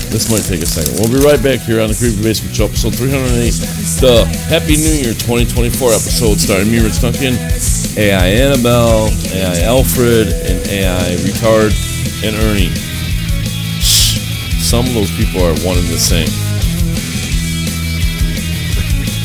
this 0.08 0.30
might 0.32 0.40
take 0.48 0.62
a 0.62 0.66
second. 0.66 0.96
We'll 0.96 1.12
be 1.12 1.20
right 1.22 1.36
back 1.42 1.60
here 1.60 1.82
on 1.84 1.92
the 1.92 1.94
Creepy 1.98 2.22
Basement 2.24 2.56
Show, 2.56 2.64
episode 2.64 2.96
308, 2.96 4.00
the 4.00 4.24
Happy 4.48 4.80
New 4.80 4.96
Year 5.04 5.12
2024 5.12 5.92
episode, 5.92 6.40
starring 6.40 6.72
me, 6.72 6.80
Rich 6.80 7.04
Duncan, 7.04 7.36
AI 7.98 8.46
Annabelle, 8.46 9.10
AI 9.34 9.66
Alfred, 9.66 10.28
and 10.30 10.62
AI 10.70 11.18
Retard, 11.26 11.74
and 12.22 12.36
Ernie. 12.46 12.70
Shh. 13.82 14.22
Some 14.62 14.86
of 14.86 14.94
those 14.94 15.10
people 15.18 15.42
are 15.42 15.50
one 15.66 15.74
and 15.74 15.88
the 15.90 15.98
same. 15.98 16.30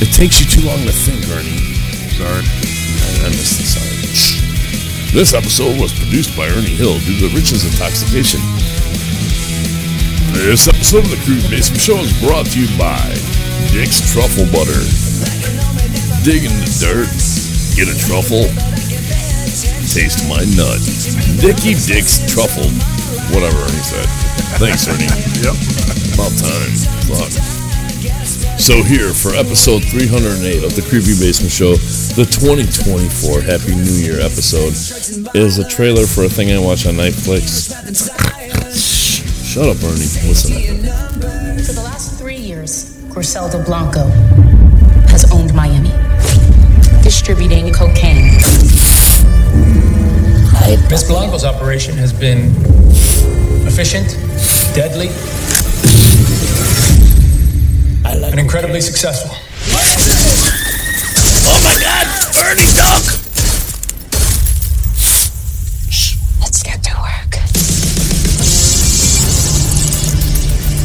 It 0.02 0.10
takes 0.10 0.42
you 0.42 0.50
too 0.50 0.66
long 0.66 0.82
to 0.90 0.92
think, 0.92 1.22
Ernie. 1.30 1.78
Sorry. 2.18 2.42
I, 2.42 3.26
I 3.26 3.30
missed 3.30 3.62
the 3.62 3.66
sorry. 3.70 3.94
This 5.14 5.36
episode 5.36 5.80
was 5.80 5.94
produced 5.94 6.36
by 6.36 6.50
Ernie 6.50 6.74
Hill 6.74 6.98
due 7.06 7.30
to 7.30 7.36
Rich's 7.36 7.70
intoxication. 7.70 8.42
This 10.34 10.68
episode 10.68 11.06
of 11.06 11.12
the 11.14 11.22
Crew 11.22 11.38
Basement 11.48 11.80
Show 11.80 12.02
is 12.02 12.10
brought 12.26 12.48
to 12.48 12.60
you 12.60 12.66
by 12.76 13.06
Dick's 13.70 14.02
Truffle 14.02 14.50
Butter. 14.50 14.82
Dig 16.26 16.50
in 16.50 16.58
the 16.58 16.66
dirt, 16.82 17.14
get 17.76 17.90
a 17.90 17.98
truffle, 17.98 18.46
taste 19.90 20.26
my 20.30 20.42
nut. 20.56 20.80
Dicky 21.42 21.74
Dick's 21.74 22.22
Truffle. 22.32 22.70
Whatever 23.34 23.58
Ernie 23.58 23.84
said. 23.84 24.06
Thanks, 24.62 24.88
Ernie. 24.88 25.10
Yep. 25.44 25.58
About 26.14 26.32
time. 26.40 26.72
Fuck. 27.10 27.32
So 28.58 28.82
here 28.84 29.12
for 29.12 29.36
episode 29.36 29.84
308 29.84 30.64
of 30.64 30.76
the 30.76 30.82
Creepy 30.88 31.20
Basement 31.20 31.52
Show, 31.52 31.76
the 32.16 32.24
2024 32.24 33.42
Happy 33.42 33.76
New 33.76 34.00
Year 34.00 34.22
episode 34.22 34.72
is 35.36 35.58
a 35.60 35.68
trailer 35.68 36.06
for 36.06 36.24
a 36.24 36.30
thing 36.30 36.52
I 36.54 36.60
watch 36.60 36.86
on 36.86 36.94
Netflix. 36.94 37.74
Shut 39.44 39.68
up, 39.68 39.84
Ernie. 39.84 40.08
Listen. 40.30 40.88
Up. 40.88 41.12
For 41.66 41.74
the 41.74 41.82
last 41.84 42.18
three 42.18 42.38
years, 42.38 42.98
Griselda 43.10 43.62
Blanco 43.64 44.08
has 45.12 45.30
owned 45.32 45.54
Miami, 45.54 45.83
distributing 47.24 47.72
cocaine. 47.72 48.36
Miss 50.90 51.08
Blanco's 51.08 51.46
operation 51.46 51.96
has 51.96 52.12
been 52.12 52.52
efficient, 53.66 54.18
deadly, 54.76 55.08
like 58.04 58.32
and 58.32 58.42
incredibly 58.42 58.82
successful. 58.82 59.38
Oh 61.48 61.62
my 61.64 61.80
god, 61.80 62.08
burning 62.36 62.76
Duck! 62.76 63.04
Let's 66.42 66.62
get 66.62 66.84
to 66.84 66.92
work. 67.00 67.40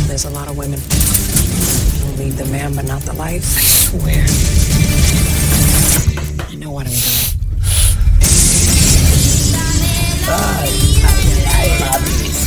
There's 0.07 0.25
a 0.25 0.31
lot 0.31 0.47
of 0.47 0.57
women 0.57 0.79
who 0.79 2.23
lead 2.23 2.35
the 2.35 2.47
man 2.53 2.77
but 2.77 2.85
not 2.85 3.03
the 3.03 3.15
life. 3.15 3.59
I 3.59 3.63
swear. 3.63 5.38
Know 6.79 6.85
what 6.85 6.87
I'm 6.87 7.01
doing. 7.01 7.49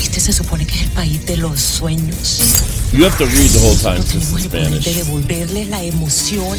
Este 0.01 0.19
se 0.21 0.31
supone 0.31 0.65
que 0.65 0.75
es 0.75 0.81
el 0.83 0.91
país 0.91 1.25
de 1.25 1.37
los 1.37 1.59
sueños. 1.59 2.39
You 2.93 3.05
have 3.05 3.17
to 3.17 3.25
read 3.25 3.49
the 3.49 3.59
whole 3.59 3.75
time 3.75 4.01
since 4.01 4.31
it's 4.31 4.43
De 4.43 4.49
Spanish. 4.49 4.85
devolverle 4.85 5.65
la 5.65 5.81
emoción 5.83 6.57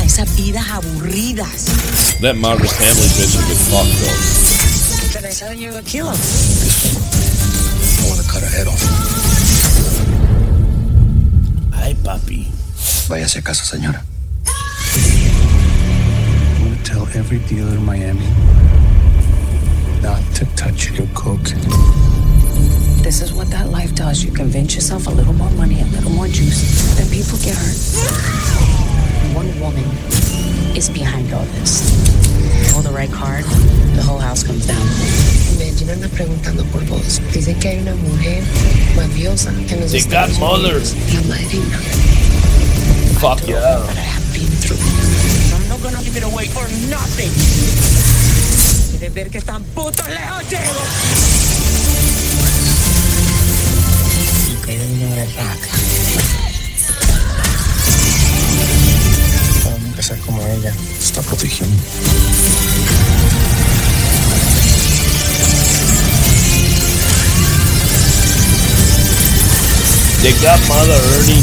a 0.00 0.04
esas 0.04 0.34
vidas 0.36 0.66
aburridas. 0.70 1.66
That 2.20 2.36
Margaret 2.36 2.70
Hamley 2.72 3.08
bitch 3.18 3.36
a 3.36 3.42
good 3.46 3.58
fuck 3.68 3.86
though. 4.00 4.16
But 5.14 5.24
I 5.24 5.32
tell 5.34 5.54
you 5.54 5.72
to 5.72 5.82
kill 5.82 6.06
him. 6.08 6.16
I 7.98 8.08
want 8.08 8.20
to 8.22 8.28
cut 8.30 8.42
her 8.42 8.48
head 8.48 8.68
off. 8.68 8.82
Ay, 11.74 11.94
papi. 12.02 12.48
Váyase 13.08 13.40
a 13.40 13.42
casa, 13.42 13.64
señora. 13.64 14.02
Every 17.14 17.38
dealer 17.40 17.72
in 17.72 17.84
Miami 17.84 18.26
not 20.02 20.20
to 20.34 20.44
touch 20.56 20.90
your 20.92 21.06
coke. 21.14 21.44
This 23.02 23.20
is 23.20 23.32
what 23.32 23.48
that 23.50 23.68
life 23.70 23.94
does. 23.94 24.24
You 24.24 24.32
convince 24.32 24.74
yourself 24.74 25.06
a 25.06 25.10
little 25.10 25.32
more 25.34 25.50
money, 25.50 25.80
a 25.80 25.84
little 25.86 26.10
more 26.10 26.26
juice, 26.26 26.96
then 26.96 27.08
people 27.10 27.38
get 27.38 27.54
hurt. 27.56 27.78
One 29.34 29.48
woman 29.60 29.84
is 30.76 30.88
behind 30.90 31.32
all 31.32 31.44
this. 31.58 31.82
Pull 32.72 32.82
the 32.82 32.90
right 32.92 33.12
card, 33.12 33.44
the 33.94 34.02
whole 34.02 34.18
house 34.18 34.42
comes 34.42 34.66
down. 34.66 34.86
Medellín 35.58 35.90
anda 35.90 36.08
preguntando 36.08 36.64
por 36.72 36.80
vos. 36.84 37.20
Dicen 37.32 37.58
que 37.60 37.68
hay 37.68 37.78
una 37.80 37.94
mujer 37.96 38.42
mafiosa 38.96 39.50
en 39.50 39.80
los 39.80 39.92
They 39.92 40.00
got 40.00 40.30
Estados 40.30 40.38
mother. 40.38 40.76
Unidos, 40.76 40.94
La 41.14 41.20
madrina. 41.36 41.78
Fuck 43.20 43.46
yeah. 43.46 43.60
That 43.60 43.96
I 43.96 44.00
have 44.00 44.32
been 44.32 44.50
through. 44.62 45.01
Give 46.12 46.24
it 46.24 46.30
away 46.30 46.46
for 46.46 46.68
nothing. 46.90 47.32
Quieres 48.90 49.14
ver 49.14 49.30
que 49.30 49.40
tan 49.40 49.64
puto 49.64 50.02
lejos 50.08 50.42
llego. 50.50 50.82
Okay, 54.60 54.76
that 54.76 55.34
back. 55.34 55.58
Vamos 59.64 59.80
a 59.80 59.86
empezar 59.86 60.18
como 60.18 60.42
ella. 60.48 60.74
Está 61.00 61.22
protegiendo. 61.22 61.82
They 70.20 70.34
got 70.42 70.60
mother, 70.68 71.00
Ernie. 71.16 71.42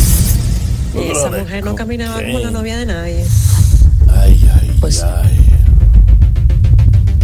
Esa 1.12 1.32
mujer 1.32 1.63
no 1.63 1.73
caminaba 1.73 2.21
como 2.21 2.39
la 2.39 2.51
novia 2.51 2.77
de 2.77 2.86
nadie. 2.86 3.25
Ay, 4.19 4.38
ay, 4.53 4.71
Pues- 4.79 5.01
ay. 5.03 5.29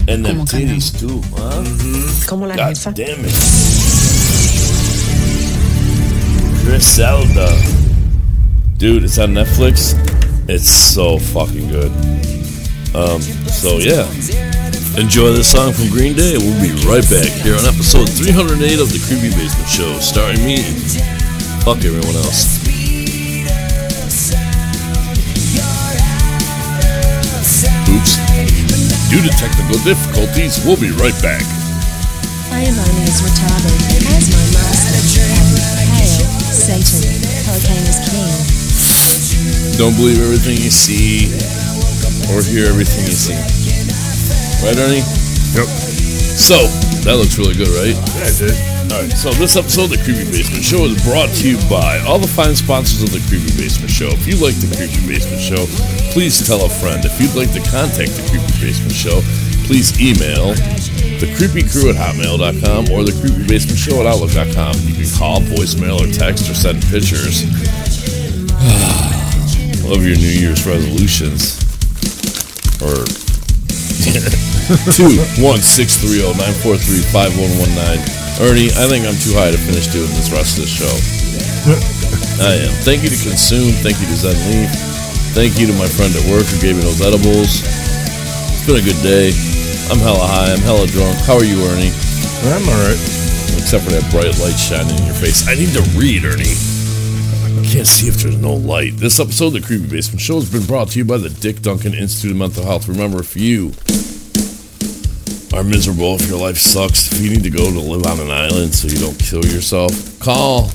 And 0.08 0.24
them 0.24 0.38
¿Cómo 0.38 0.46
titties 0.46 0.92
too, 1.00 1.22
huh? 1.36 1.64
Como 2.28 2.46
la 2.48 2.56
God 2.56 2.76
jefa. 2.76 2.92
damn 2.94 3.26
it. 3.26 3.34
Griselda. 6.64 7.48
Dude, 8.78 9.04
it's 9.04 9.18
on 9.18 9.34
Netflix. 9.34 9.94
It's 10.48 10.70
so 10.70 11.18
fucking 11.18 11.70
good. 11.70 11.92
Um, 12.96 13.22
so 13.22 13.78
yeah. 13.80 14.06
Enjoy 14.98 15.32
this 15.34 15.52
song 15.52 15.74
from 15.74 15.90
Green 15.90 16.16
Day. 16.16 16.38
We'll 16.38 16.62
be 16.62 16.72
right 16.88 17.04
back 17.10 17.28
here 17.44 17.56
on 17.56 17.66
episode 17.66 18.08
308 18.10 18.80
of 18.80 18.92
the 18.94 19.00
Creepy 19.08 19.30
Basement 19.36 19.68
Show, 19.70 20.00
starring 20.00 20.44
me 20.46 20.58
fuck 21.66 21.78
everyone 21.84 22.16
else. 22.16 22.64
Due 29.10 29.22
to 29.22 29.30
technical 29.38 29.78
difficulties, 29.86 30.66
we'll 30.66 30.80
be 30.82 30.90
right 30.98 31.16
back. 31.22 31.46
I 32.50 32.66
am 32.66 32.74
only 32.74 33.06
retarded 33.06 33.78
as 34.12 34.26
my 34.34 34.46
master. 34.58 34.98
And 35.30 35.50
hail, 35.94 36.26
Satan, 36.50 37.22
cocaine 37.46 37.86
is 37.86 38.00
king. 38.10 39.78
Don't 39.78 39.96
believe 39.96 40.18
everything 40.20 40.58
you 40.58 40.72
see 40.72 41.30
or 42.34 42.42
hear 42.42 42.66
everything 42.66 43.06
you 43.06 43.14
see. 43.14 43.38
Right, 44.66 44.78
Ernie? 44.78 45.06
Yep. 45.54 45.68
So, 46.36 46.58
that 47.06 47.16
looks 47.22 47.38
really 47.38 47.54
good, 47.54 47.70
right? 47.78 47.94
Yeah, 47.94 48.32
it 48.32 48.38
did. 48.42 48.76
Alright, 48.92 49.12
so 49.12 49.32
this 49.34 49.58
episode 49.58 49.92
of 49.92 49.98
the 49.98 50.02
Creepy 50.06 50.26
Basement 50.30 50.64
Show 50.64 50.86
is 50.86 50.98
brought 51.04 51.30
to 51.42 51.50
you 51.50 51.58
by 51.70 52.00
all 52.06 52.20
the 52.20 52.28
fine 52.30 52.56
sponsors 52.56 53.02
of 53.04 53.12
the 53.12 53.22
Creepy 53.28 53.52
Basement 53.58 53.92
Show. 53.92 54.10
If 54.14 54.26
you 54.26 54.38
like 54.38 54.56
the 54.62 54.70
Creepy 54.78 55.02
Basement 55.06 55.42
Show, 55.42 55.66
please 56.16 56.40
tell 56.48 56.64
a 56.64 56.72
friend. 56.72 57.04
If 57.04 57.20
you'd 57.20 57.36
like 57.36 57.52
to 57.52 57.60
contact 57.68 58.16
the 58.16 58.24
Creepy 58.32 58.48
Basement 58.64 58.96
Show, 58.96 59.20
please 59.68 59.92
email 60.00 60.56
thecreepycrew 61.20 61.92
at 61.92 62.00
hotmail.com 62.00 62.88
or 62.88 63.04
the 63.04 63.12
Creepy 63.20 63.44
Basement 63.44 63.76
Show 63.76 64.00
at 64.00 64.08
outlook.com. 64.08 64.80
You 64.88 64.96
can 64.96 65.12
call, 65.12 65.44
voicemail, 65.44 66.00
or 66.00 66.08
text, 66.08 66.48
or 66.48 66.56
send 66.56 66.80
pictures 66.88 67.44
Love 69.84 70.08
your 70.08 70.16
New 70.16 70.32
Year's 70.32 70.64
resolutions. 70.64 71.60
Or 72.80 72.96
two 74.96 75.20
one 75.44 75.60
six 75.60 76.00
three 76.00 76.24
zero 76.24 76.32
nine 76.40 76.56
four 76.64 76.80
three 76.80 77.04
five 77.12 77.36
one 77.36 77.52
one 77.60 77.76
nine. 77.76 78.00
Ernie, 78.40 78.72
I 78.72 78.88
think 78.88 79.04
I'm 79.04 79.20
too 79.20 79.36
high 79.36 79.52
to 79.52 79.60
finish 79.60 79.92
doing 79.92 80.08
this 80.16 80.32
rest 80.32 80.56
of 80.56 80.64
the 80.64 80.72
show. 80.72 80.96
I 82.40 82.64
am. 82.64 82.72
Thank 82.88 83.04
you 83.04 83.12
to 83.12 83.20
Consume. 83.20 83.76
Thank 83.84 84.00
you 84.00 84.08
to 84.08 84.16
Zen 84.16 84.40
Leaf. 84.48 84.95
Thank 85.36 85.60
you 85.60 85.68
to 85.68 85.76
my 85.76 85.86
friend 85.86 86.16
at 86.16 86.24
work 86.32 86.48
who 86.48 86.62
gave 86.64 86.80
me 86.80 86.82
those 86.88 87.04
edibles. 87.04 87.60
It's 87.60 88.64
been 88.64 88.80
a 88.80 88.82
good 88.82 88.96
day. 89.04 89.36
I'm 89.92 90.00
hella 90.00 90.24
high. 90.24 90.56
I'm 90.56 90.64
hella 90.64 90.88
drunk. 90.88 91.12
How 91.28 91.36
are 91.36 91.44
you, 91.44 91.60
Ernie? 91.60 91.92
I'm 92.48 92.64
alright. 92.64 92.96
Except 93.60 93.84
for 93.84 93.92
that 93.92 94.08
bright 94.16 94.32
light 94.40 94.56
shining 94.56 94.96
in 94.96 95.04
your 95.04 95.20
face. 95.20 95.44
I 95.44 95.56
need 95.56 95.76
to 95.76 95.84
read, 96.00 96.24
Ernie. 96.24 96.56
I 97.52 97.68
can't 97.68 97.84
see 97.84 98.08
if 98.08 98.24
there's 98.24 98.40
no 98.40 98.54
light. 98.56 98.96
This 98.96 99.20
episode 99.20 99.48
of 99.48 99.60
the 99.60 99.68
Creepy 99.68 99.92
Basement 99.92 100.22
Show 100.22 100.36
has 100.36 100.50
been 100.50 100.64
brought 100.64 100.96
to 100.96 101.00
you 101.00 101.04
by 101.04 101.18
the 101.18 101.28
Dick 101.28 101.62
Duncan 101.62 101.94
Institute 101.94 102.32
of 102.32 102.38
Mental 102.38 102.64
Health. 102.64 102.88
Remember, 102.88 103.20
if 103.20 103.36
you 103.36 103.76
are 105.52 105.68
miserable, 105.68 106.16
if 106.16 106.30
your 106.32 106.40
life 106.40 106.56
sucks, 106.56 107.12
if 107.12 107.20
you 107.20 107.30
need 107.30 107.44
to 107.44 107.52
go 107.52 107.70
to 107.70 107.80
live 107.80 108.08
on 108.08 108.24
an 108.24 108.32
island 108.32 108.74
so 108.74 108.88
you 108.88 109.04
don't 109.04 109.20
kill 109.20 109.44
yourself, 109.44 109.92
call 110.24 110.72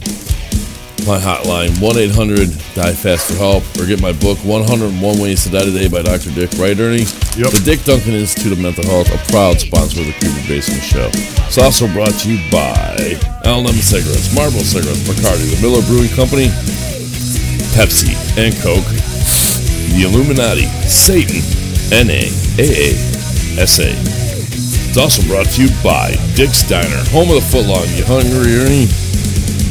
my 1.10 1.18
hotline 1.18 1.74
1-800-DIE 1.82 2.94
FAST 2.94 3.34
for 3.34 3.34
help 3.34 3.66
or 3.74 3.82
get 3.82 3.98
my 3.98 4.14
book 4.22 4.38
101 4.46 4.94
Ways 5.18 5.42
to 5.42 5.50
Die 5.50 5.66
Today 5.66 5.90
by 5.90 6.06
Dr. 6.06 6.30
Dick 6.30 6.54
Right, 6.54 6.78
Ernie? 6.78 7.02
Yep. 7.34 7.50
The 7.50 7.62
Dick 7.66 7.82
Duncan 7.82 8.14
Institute 8.14 8.54
of 8.54 8.62
Mental 8.62 8.86
Health, 8.86 9.10
a 9.10 9.18
proud 9.26 9.58
sponsor 9.58 10.06
of 10.06 10.06
the 10.06 10.14
Creepy 10.22 10.38
Basement 10.46 10.86
Show. 10.86 11.10
It's 11.50 11.58
also 11.58 11.90
brought 11.90 12.14
to 12.14 12.30
you 12.30 12.38
by 12.46 13.18
L&M 13.42 13.74
Cigarettes, 13.82 14.30
Marlboro 14.38 14.62
Cigarettes, 14.62 15.02
Bacardi, 15.02 15.50
the 15.50 15.58
Miller 15.58 15.82
Brewing 15.90 16.14
Company, 16.14 16.46
Pepsi, 17.74 18.14
and 18.38 18.54
Coke, 18.62 18.86
the 19.90 20.06
Illuminati, 20.06 20.70
Satan, 20.86 21.42
NA, 21.90 22.30
AA, 22.54 22.94
SA. 23.66 23.90
It's 23.98 24.94
also 24.94 25.26
brought 25.26 25.50
to 25.58 25.66
you 25.66 25.74
by 25.82 26.14
Dick's 26.38 26.62
Diner, 26.70 27.02
home 27.10 27.34
of 27.34 27.42
the 27.42 27.46
footlong. 27.50 27.90
You 27.98 28.06
hungry, 28.06 28.62
Ernie? 28.62 28.86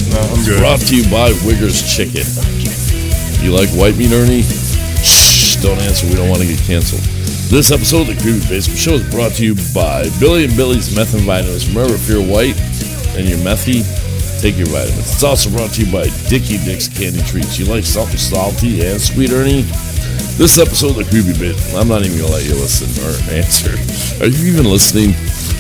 No, 0.10 0.20
I'm 0.22 0.44
good. 0.46 0.60
Brought 0.60 0.82
to 0.90 0.96
you 0.96 1.04
by 1.10 1.30
Wigger's 1.46 1.86
Chicken. 1.86 2.26
You 3.44 3.54
like 3.54 3.70
white 3.70 3.96
meat, 3.96 4.12
Ernie? 4.12 4.42
Shh, 4.42 5.62
don't 5.62 5.78
answer. 5.80 6.08
We 6.08 6.16
don't 6.16 6.30
want 6.30 6.42
to 6.42 6.48
get 6.48 6.60
canceled. 6.66 7.02
This 7.50 7.72
episode 7.72 8.10
of 8.10 8.16
the 8.16 8.22
Creepy 8.22 8.42
Basement 8.50 8.80
Show 8.80 8.94
is 8.94 9.10
brought 9.10 9.34
to 9.34 9.46
you 9.46 9.56
by 9.74 10.10
Billy 10.20 10.46
and 10.46 10.56
Billy's 10.56 10.96
Meth 10.96 11.14
and 11.14 11.24
Vitamins. 11.24 11.68
Remember, 11.70 11.94
if 11.94 12.10
you're 12.10 12.22
white 12.26 12.58
and 13.18 13.28
you're 13.28 13.40
methy, 13.40 13.82
take 14.42 14.58
your 14.58 14.68
vitamins. 14.68 15.14
It's 15.14 15.24
also 15.24 15.50
brought 15.50 15.72
to 15.74 15.86
you 15.86 15.92
by 15.92 16.10
Dicky 16.30 16.58
Dick's 16.62 16.88
Candy 16.88 17.22
Treats. 17.24 17.58
You 17.58 17.66
like 17.66 17.86
something 17.86 18.18
salty 18.18 18.86
and 18.86 19.00
sweet, 19.02 19.32
Ernie? 19.32 19.62
This 20.38 20.58
episode 20.58 20.98
of 20.98 21.06
the 21.06 21.08
Creepy 21.10 21.38
Bit, 21.38 21.58
I'm 21.76 21.88
not 21.88 22.06
even 22.06 22.18
gonna 22.18 22.34
let 22.34 22.46
you 22.46 22.56
listen 22.56 22.90
or 23.06 23.14
answer. 23.38 23.74
Are 24.24 24.30
you 24.30 24.54
even 24.54 24.66
listening? 24.66 25.14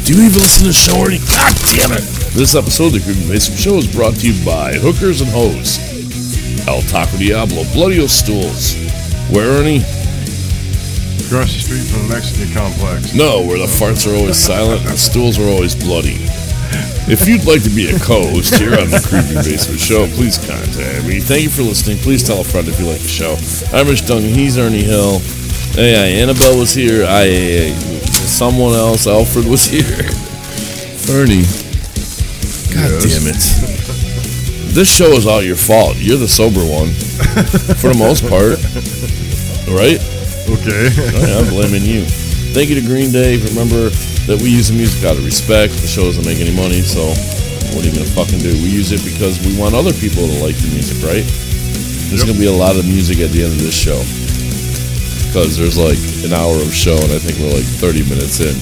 Do 0.10 0.15
you 0.17 0.26
even 0.26 0.41
listen 0.41 0.65
to 0.65 0.69
the 0.69 0.74
show, 0.74 1.06
Ernie? 1.06 1.22
God 1.22 1.54
damn 1.69 1.93
it! 1.93 2.02
This 2.34 2.58
episode 2.58 2.89
of 2.89 2.93
the 2.98 3.02
Creepy 3.06 3.30
Basement 3.30 3.62
Show 3.62 3.78
is 3.78 3.86
brought 3.86 4.17
to 4.17 4.26
you 4.26 4.34
by 4.43 4.74
Hookers 4.74 5.22
and 5.22 5.30
Hoes, 5.30 5.78
El 6.65 6.82
Taco 6.89 7.13
Diablo, 7.22 7.62
Bloody 7.78 8.02
O 8.02 8.10
Stools. 8.10 8.74
Where, 9.30 9.62
Ernie? 9.62 9.86
Across 11.22 11.54
the 11.54 11.62
street 11.62 11.86
from 11.93 12.10
the 12.10 12.17
Mexican 12.17 12.50
complex. 12.58 13.13
No, 13.13 13.45
where 13.45 13.62
the 13.62 13.69
farts 13.69 14.10
are 14.10 14.17
always 14.17 14.41
silent 14.41 14.82
and 14.82 14.98
the 14.98 14.98
stools 14.98 15.38
are 15.38 15.45
always 15.45 15.78
bloody. 15.78 16.17
If 17.06 17.30
you'd 17.30 17.45
like 17.45 17.62
to 17.62 17.69
be 17.69 17.93
a 17.93 18.00
co-host 18.02 18.58
here 18.58 18.82
on 18.82 18.89
the 18.89 19.06
Creepy 19.06 19.38
Basement 19.45 19.78
Show, 19.78 20.10
please 20.17 20.41
contact 20.41 21.06
me. 21.06 21.22
Thank 21.22 21.45
you 21.45 21.54
for 21.54 21.62
listening. 21.62 22.02
Please 22.02 22.26
tell 22.26 22.41
a 22.41 22.43
friend 22.43 22.65
if 22.65 22.82
you 22.82 22.89
like 22.89 23.06
the 23.06 23.13
show. 23.13 23.38
I'm 23.78 23.86
Rich 23.86 24.10
Duncan. 24.10 24.34
He's 24.34 24.58
Ernie 24.58 24.82
Hill. 24.82 25.22
Hey, 25.78 26.17
Annabelle 26.17 26.58
was 26.58 26.74
here. 26.74 27.06
I, 27.06 27.78
someone 28.29 28.73
else, 28.73 29.07
Alfred 29.07 29.45
was 29.47 29.65
here. 29.65 30.05
Ernie. 31.09 31.43
God 32.73 33.01
Yes. 33.01 33.03
damn 33.09 33.27
it. 33.27 34.73
this 34.75 34.87
show 34.89 35.09
is 35.17 35.25
all 35.25 35.41
your 35.41 35.55
fault. 35.57 35.97
You're 35.97 36.17
the 36.21 36.27
sober 36.27 36.61
one, 36.63 36.89
for 37.81 37.89
the 37.89 37.97
most 37.97 38.21
part, 38.29 38.61
right? 39.73 39.97
Okay. 40.49 40.89
Oh, 40.93 41.21
right, 41.21 41.33
I'm 41.41 41.49
blaming 41.49 41.83
you. 41.85 42.05
Thank 42.53 42.69
you 42.69 42.75
to 42.81 42.85
Green 42.85 43.11
Day. 43.11 43.37
Remember 43.53 43.89
that 44.29 44.39
we 44.41 44.49
use 44.49 44.69
the 44.69 44.75
music 44.77 45.03
out 45.05 45.17
of 45.17 45.25
respect. 45.25 45.73
The 45.81 45.87
show 45.87 46.03
doesn't 46.05 46.25
make 46.25 46.39
any 46.39 46.53
money, 46.55 46.81
so 46.81 47.09
what 47.73 47.85
are 47.85 47.87
you 47.89 47.93
gonna 47.93 48.09
fucking 48.13 48.39
do? 48.39 48.53
We 48.61 48.69
use 48.69 48.91
it 48.91 49.01
because 49.05 49.37
we 49.45 49.57
want 49.57 49.73
other 49.75 49.93
people 49.93 50.25
to 50.25 50.35
like 50.41 50.55
the 50.57 50.69
music, 50.73 51.01
right? 51.05 51.25
There's 52.09 52.23
gonna 52.25 52.37
be 52.39 52.47
a 52.49 52.53
lot 52.53 52.77
of 52.77 52.85
music 52.85 53.19
at 53.19 53.29
the 53.29 53.43
end 53.43 53.53
of 53.53 53.61
this 53.61 53.75
show 53.77 53.97
because 55.29 55.61
there's 55.61 55.77
like 55.77 56.01
an 56.25 56.33
hour 56.33 56.57
of 56.57 56.73
show, 56.73 56.97
and 56.97 57.13
I 57.13 57.21
think 57.21 57.37
we're 57.37 57.53
like 57.53 57.69
30 57.77 58.09
minutes 58.09 58.41
in. 58.41 58.57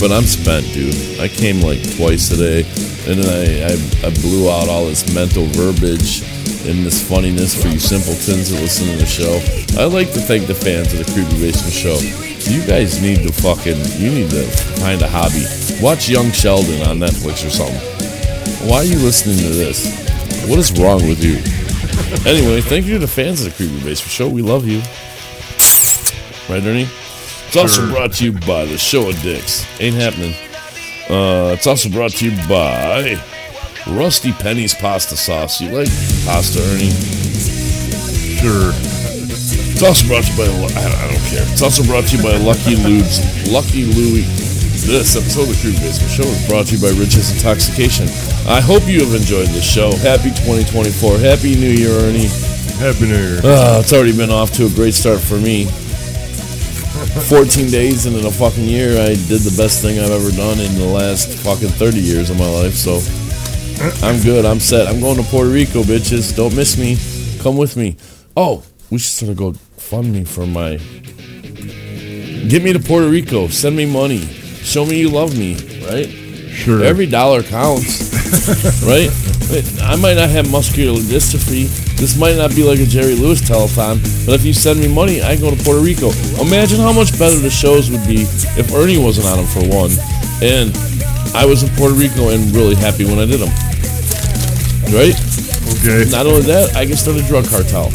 But 0.00 0.16
I'm 0.16 0.24
spent, 0.24 0.64
dude. 0.72 1.20
I 1.20 1.28
came 1.28 1.60
like 1.60 1.84
twice 1.96 2.32
today, 2.32 2.64
and 3.04 3.20
then 3.20 3.28
I, 3.28 3.68
I, 3.68 4.08
I 4.08 4.10
blew 4.24 4.48
out 4.48 4.72
all 4.72 4.88
this 4.88 5.04
mental 5.12 5.44
verbiage 5.52 6.24
and 6.64 6.88
this 6.88 7.04
funniness 7.04 7.52
for 7.52 7.68
you 7.68 7.78
simpletons 7.78 8.48
that 8.48 8.64
listen 8.64 8.88
to 8.88 8.96
the 8.96 9.04
show. 9.04 9.36
I'd 9.76 9.92
like 9.92 10.08
to 10.16 10.20
thank 10.24 10.48
the 10.48 10.56
fans 10.56 10.88
of 10.96 11.04
the 11.04 11.08
Creepy 11.12 11.36
Basement 11.36 11.76
Show. 11.76 12.00
You 12.48 12.64
guys 12.64 13.02
need 13.04 13.20
to 13.28 13.32
fucking, 13.32 13.76
you 14.00 14.08
need 14.08 14.30
to 14.32 14.48
find 14.80 15.00
a 15.02 15.08
hobby. 15.08 15.44
Watch 15.84 16.08
Young 16.08 16.32
Sheldon 16.32 16.80
on 16.88 16.96
Netflix 16.96 17.44
or 17.44 17.52
something. 17.52 17.76
Why 18.64 18.78
are 18.78 18.88
you 18.88 18.98
listening 18.98 19.36
to 19.36 19.52
this? 19.52 19.84
What 20.48 20.58
is 20.58 20.72
wrong 20.80 21.04
with 21.04 21.20
you? 21.20 21.44
Anyway, 22.24 22.60
thank 22.62 22.86
you 22.86 22.94
to 22.94 22.98
the 23.04 23.08
fans 23.08 23.44
of 23.44 23.52
the 23.52 23.56
Creepy 23.56 23.84
Basement 23.84 24.10
Show. 24.10 24.28
We 24.28 24.40
love 24.40 24.66
you. 24.66 24.80
Right, 26.48 26.62
Ernie? 26.64 26.88
It's 27.48 27.56
also 27.56 27.80
Sure. 27.82 27.90
brought 27.90 28.12
to 28.14 28.24
you 28.24 28.32
by 28.32 28.64
the 28.66 28.78
Show 28.78 29.08
of 29.08 29.20
Dicks. 29.22 29.64
Ain't 29.80 29.96
happening. 29.96 30.34
Uh, 31.10 31.52
it's 31.54 31.66
also 31.66 31.88
brought 31.88 32.12
to 32.12 32.30
you 32.30 32.36
by 32.48 33.16
Rusty 33.86 34.32
Penny's 34.32 34.74
Pasta 34.74 35.16
Sauce. 35.16 35.60
You 35.60 35.70
like 35.70 35.88
pasta, 36.24 36.60
Ernie? 36.72 36.90
Sure. 38.38 38.72
It's 39.74 39.82
also 39.82 40.06
brought 40.06 40.24
to 40.24 40.30
you 40.32 40.38
by, 40.38 40.44
I 40.44 40.88
don't, 40.88 40.98
I 40.98 41.06
don't 41.12 41.26
care. 41.30 41.44
It's 41.52 41.62
also 41.62 41.82
brought 41.84 42.04
to 42.06 42.16
you 42.16 42.22
by 42.22 42.36
Lucky 42.38 42.76
Lude's. 42.76 43.20
Lucky 43.50 43.84
Louie. 43.84 44.22
This 44.86 45.16
episode 45.16 45.42
of 45.42 45.48
the 45.48 45.58
Crew 45.60 45.72
Basement 45.82 46.10
Show 46.12 46.22
is 46.22 46.46
brought 46.48 46.66
to 46.66 46.76
you 46.76 46.82
by 46.82 46.90
Rich's 46.98 47.32
Intoxication. 47.34 48.06
I 48.46 48.60
hope 48.60 48.86
you 48.86 49.00
have 49.04 49.14
enjoyed 49.14 49.48
this 49.48 49.66
show. 49.68 49.90
Happy 49.96 50.30
2024. 50.30 51.18
Happy 51.18 51.54
New 51.56 51.70
Year, 51.74 51.90
Ernie. 52.06 52.28
Happy 52.78 53.06
New 53.06 53.16
Year. 53.18 53.40
Uh, 53.42 53.80
it's 53.82 53.92
already 53.92 54.16
been 54.16 54.30
off 54.30 54.52
to 54.52 54.66
a 54.66 54.70
great 54.70 54.94
start 54.94 55.20
for 55.20 55.38
me. 55.38 55.66
14 57.22 57.70
days 57.70 58.06
into 58.06 58.20
the 58.20 58.30
fucking 58.30 58.64
year, 58.64 59.00
I 59.00 59.14
did 59.14 59.40
the 59.40 59.54
best 59.56 59.82
thing 59.82 59.98
I've 59.98 60.10
ever 60.10 60.30
done 60.30 60.60
in 60.60 60.74
the 60.78 60.86
last 60.86 61.28
fucking 61.38 61.68
30 61.68 61.98
years 61.98 62.30
of 62.30 62.38
my 62.38 62.48
life, 62.48 62.74
so 62.74 63.00
I'm 64.06 64.22
good. 64.22 64.44
I'm 64.44 64.60
set. 64.60 64.86
I'm 64.86 65.00
going 65.00 65.16
to 65.16 65.22
Puerto 65.24 65.50
Rico, 65.50 65.82
bitches. 65.82 66.34
Don't 66.36 66.54
miss 66.54 66.78
me. 66.78 66.96
Come 67.42 67.56
with 67.56 67.76
me. 67.76 67.96
Oh, 68.36 68.62
we 68.90 68.98
should 68.98 69.10
sort 69.10 69.30
of 69.30 69.36
go 69.36 69.52
fund 69.52 70.12
me 70.12 70.24
for 70.24 70.46
my. 70.46 70.76
Get 72.48 72.62
me 72.62 72.72
to 72.72 72.78
Puerto 72.78 73.08
Rico. 73.08 73.48
Send 73.48 73.76
me 73.76 73.86
money. 73.86 74.20
Show 74.20 74.86
me 74.86 74.98
you 74.98 75.10
love 75.10 75.36
me, 75.36 75.54
right? 75.86 76.08
Sure. 76.08 76.82
Every 76.82 77.06
dollar 77.06 77.42
counts, 77.42 78.12
right? 78.84 79.10
I 79.82 79.96
might 79.96 80.14
not 80.14 80.30
have 80.30 80.50
muscular 80.50 81.00
dystrophy. 81.00 81.85
This 81.96 82.18
might 82.18 82.36
not 82.36 82.54
be 82.54 82.62
like 82.62 82.78
a 82.78 82.84
Jerry 82.84 83.14
Lewis 83.14 83.40
telethon, 83.40 83.96
but 84.26 84.34
if 84.34 84.44
you 84.44 84.52
send 84.52 84.80
me 84.80 84.86
money, 84.86 85.22
I 85.22 85.34
go 85.34 85.48
to 85.50 85.56
Puerto 85.64 85.80
Rico. 85.80 86.12
Imagine 86.44 86.78
how 86.78 86.92
much 86.92 87.18
better 87.18 87.40
the 87.40 87.48
shows 87.48 87.90
would 87.90 88.06
be 88.06 88.28
if 88.60 88.68
Ernie 88.74 89.00
wasn't 89.00 89.26
on 89.32 89.40
them 89.40 89.48
for 89.48 89.64
one, 89.64 89.90
and 90.44 90.76
I 91.32 91.48
was 91.48 91.64
in 91.64 91.72
Puerto 91.76 91.96
Rico 91.96 92.28
and 92.28 92.52
really 92.52 92.76
happy 92.76 93.04
when 93.08 93.18
I 93.18 93.24
did 93.24 93.40
them. 93.40 93.52
Right? 94.92 95.16
Okay. 95.80 96.04
Not 96.12 96.28
only 96.28 96.44
that, 96.52 96.76
I 96.76 96.84
can 96.84 96.96
start 97.00 97.16
a 97.16 97.24
drug 97.24 97.48
cartel. 97.48 97.88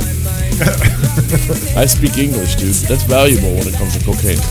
I 1.77 1.85
speak 1.85 2.17
English, 2.17 2.55
dude. 2.57 2.73
That's 2.89 3.03
valuable 3.05 3.53
when 3.53 3.69
it 3.69 3.77
comes 3.77 3.97
to 3.97 4.01
cocaine. 4.03 4.41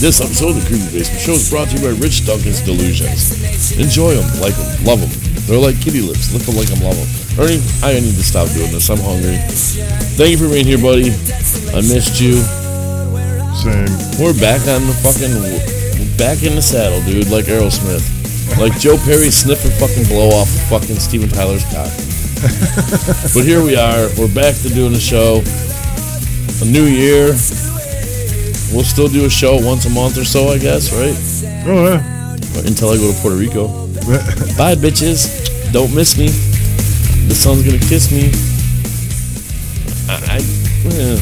This 0.00 0.20
episode 0.20 0.56
of 0.56 0.60
the 0.60 0.66
Creepy 0.68 0.96
Basement 0.96 1.20
Show 1.20 1.32
is 1.32 1.48
brought 1.48 1.68
to 1.68 1.76
you 1.76 1.92
by 1.92 1.92
Rich 2.00 2.24
Duncan's 2.24 2.60
Delusions. 2.60 3.32
Enjoy 3.76 4.16
them, 4.16 4.28
like 4.40 4.56
them, 4.56 4.84
love 4.84 5.00
them. 5.00 5.12
They're 5.44 5.60
like 5.60 5.80
kitty 5.80 6.00
lips. 6.00 6.32
Lick 6.32 6.42
them, 6.42 6.56
like 6.56 6.68
them, 6.68 6.80
love 6.80 6.96
them. 6.96 7.25
Ernie, 7.38 7.60
I 7.84 8.00
need 8.00 8.16
to 8.16 8.24
stop 8.24 8.48
doing 8.56 8.72
this. 8.72 8.88
I'm 8.88 8.96
hungry. 8.96 9.36
Thank 10.16 10.32
you 10.32 10.38
for 10.40 10.48
being 10.48 10.64
here, 10.64 10.80
buddy. 10.80 11.12
I 11.76 11.84
missed 11.84 12.16
you. 12.16 12.40
Same. 13.60 13.92
We're 14.16 14.32
back 14.40 14.64
on 14.72 14.88
the 14.88 14.96
fucking, 15.04 16.16
back 16.16 16.40
in 16.48 16.56
the 16.56 16.64
saddle, 16.64 17.04
dude, 17.04 17.28
like 17.28 17.44
Aerosmith. 17.44 18.00
Like 18.56 18.80
Joe 18.80 18.96
Perry 19.04 19.28
sniffing 19.28 19.70
fucking 19.76 20.08
blow 20.08 20.30
off 20.32 20.48
of 20.48 20.80
fucking 20.80 20.96
Steven 20.96 21.28
Tyler's 21.28 21.64
cock. 21.68 21.92
but 23.36 23.44
here 23.44 23.62
we 23.62 23.76
are. 23.76 24.08
We're 24.16 24.32
back 24.32 24.56
to 24.64 24.72
doing 24.72 24.96
the 24.96 25.00
show. 25.00 25.44
A 26.62 26.64
new 26.64 26.88
year. 26.88 27.36
We'll 28.72 28.88
still 28.88 29.08
do 29.08 29.26
a 29.26 29.30
show 29.30 29.60
once 29.60 29.84
a 29.84 29.90
month 29.90 30.16
or 30.16 30.24
so, 30.24 30.48
I 30.48 30.56
guess, 30.56 30.88
right? 30.88 31.12
Oh, 31.68 31.84
yeah. 31.84 32.32
Until 32.64 32.90
I 32.90 32.96
go 32.96 33.12
to 33.12 33.20
Puerto 33.20 33.36
Rico. 33.36 33.68
Bye, 34.56 34.72
bitches. 34.72 35.44
Don't 35.70 35.94
miss 35.94 36.16
me. 36.16 36.55
The 37.26 37.34
sun's 37.34 37.62
gonna 37.64 37.78
kiss 37.78 38.10
me. 38.10 38.30
I, 40.08 40.38
I 40.38 40.38
eh, 40.94 41.18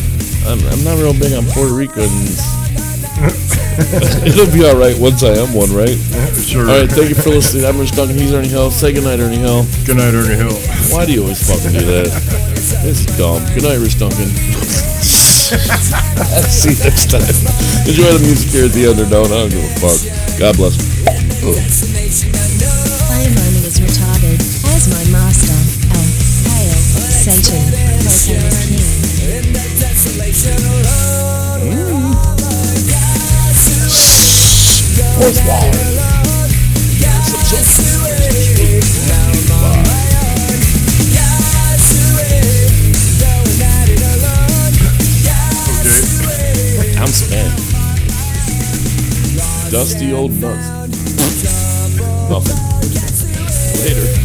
I'm, 0.46 0.60
I'm 0.68 0.84
not 0.84 0.98
real 1.00 1.14
big 1.14 1.32
on 1.32 1.44
Puerto 1.52 1.72
Ricans. 1.72 2.36
It'll 4.28 4.52
be 4.52 4.64
all 4.66 4.76
right 4.76 4.96
once 4.98 5.22
I 5.22 5.32
am 5.40 5.54
one, 5.54 5.72
right? 5.72 5.96
Sure. 6.36 6.68
All 6.68 6.78
right. 6.78 6.90
Thank 6.90 7.08
you 7.08 7.14
for 7.14 7.30
listening. 7.30 7.64
I'm 7.64 7.78
Rich 7.78 7.92
Duncan. 7.92 8.18
He's 8.18 8.32
Ernie 8.32 8.48
Hill. 8.48 8.70
Say 8.70 8.92
goodnight, 8.92 9.20
Ernie 9.20 9.38
Hill. 9.38 9.64
Good 9.86 9.96
night, 9.96 10.12
Ernie 10.12 10.36
Hill. 10.36 10.54
Why 10.92 11.06
do 11.06 11.12
you 11.12 11.22
always 11.22 11.40
fucking 11.40 11.72
do 11.72 11.84
that? 11.86 12.06
It's 12.84 13.06
dumb. 13.16 13.42
Good 13.54 13.64
night, 13.64 13.78
Rich 13.78 13.98
Duncan. 13.98 14.28
See 15.04 16.70
you 16.70 16.78
next 16.84 17.10
time. 17.10 17.22
Enjoy 17.88 18.12
the 18.12 18.20
music 18.22 18.50
here 18.50 18.66
at 18.66 18.72
the 18.72 18.86
end. 18.86 19.00
I 19.00 19.08
don't 19.08 19.50
give 19.50 19.64
a 19.64 19.68
fuck. 19.80 19.98
God 20.38 20.56
bless. 20.56 20.76
I'm. 27.26 27.64
Dusty 49.70 50.12
old 50.12 50.30
nuts. 50.40 50.68
Nothing. 52.28 52.56
Later. 53.82 54.23